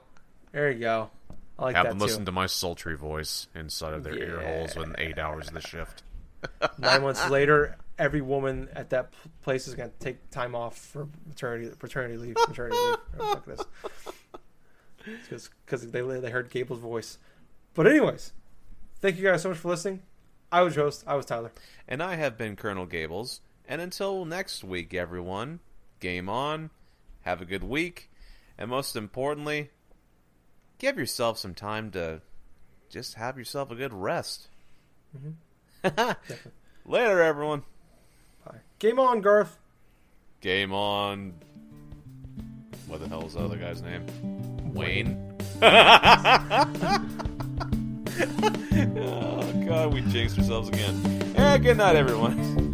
[0.52, 1.10] there you go.
[1.58, 2.04] I like Have that them too.
[2.04, 5.60] listen to my sultry voice inside of their ear holes within eight hours of the
[5.60, 6.02] shift.
[6.78, 9.12] Nine months later, every woman at that
[9.42, 12.36] place is going to take time off for maternity paternity leave.
[12.48, 12.96] Maternity leave.
[13.20, 13.60] Oh, fuck this.
[15.64, 17.18] Because they they heard Gable's voice.
[17.74, 18.32] But anyways,
[19.00, 20.02] thank you guys so much for listening.
[20.50, 21.04] I was your host.
[21.06, 21.52] I was Tyler.
[21.88, 23.40] And I have been Colonel Gables.
[23.66, 25.60] And until next week, everyone,
[26.00, 26.70] game on.
[27.22, 28.10] Have a good week.
[28.56, 29.70] And most importantly,
[30.84, 32.20] give yourself some time to
[32.90, 34.48] just have yourself a good rest.
[36.84, 37.62] Later, everyone.
[38.44, 38.58] Bye.
[38.78, 39.56] Game on, Garth.
[40.42, 41.32] Game on.
[42.86, 44.04] What the hell is the other guy's name?
[44.74, 45.34] Wayne.
[49.00, 51.34] oh god, we jinxed ourselves again.
[51.34, 52.73] Eh, good night, everyone.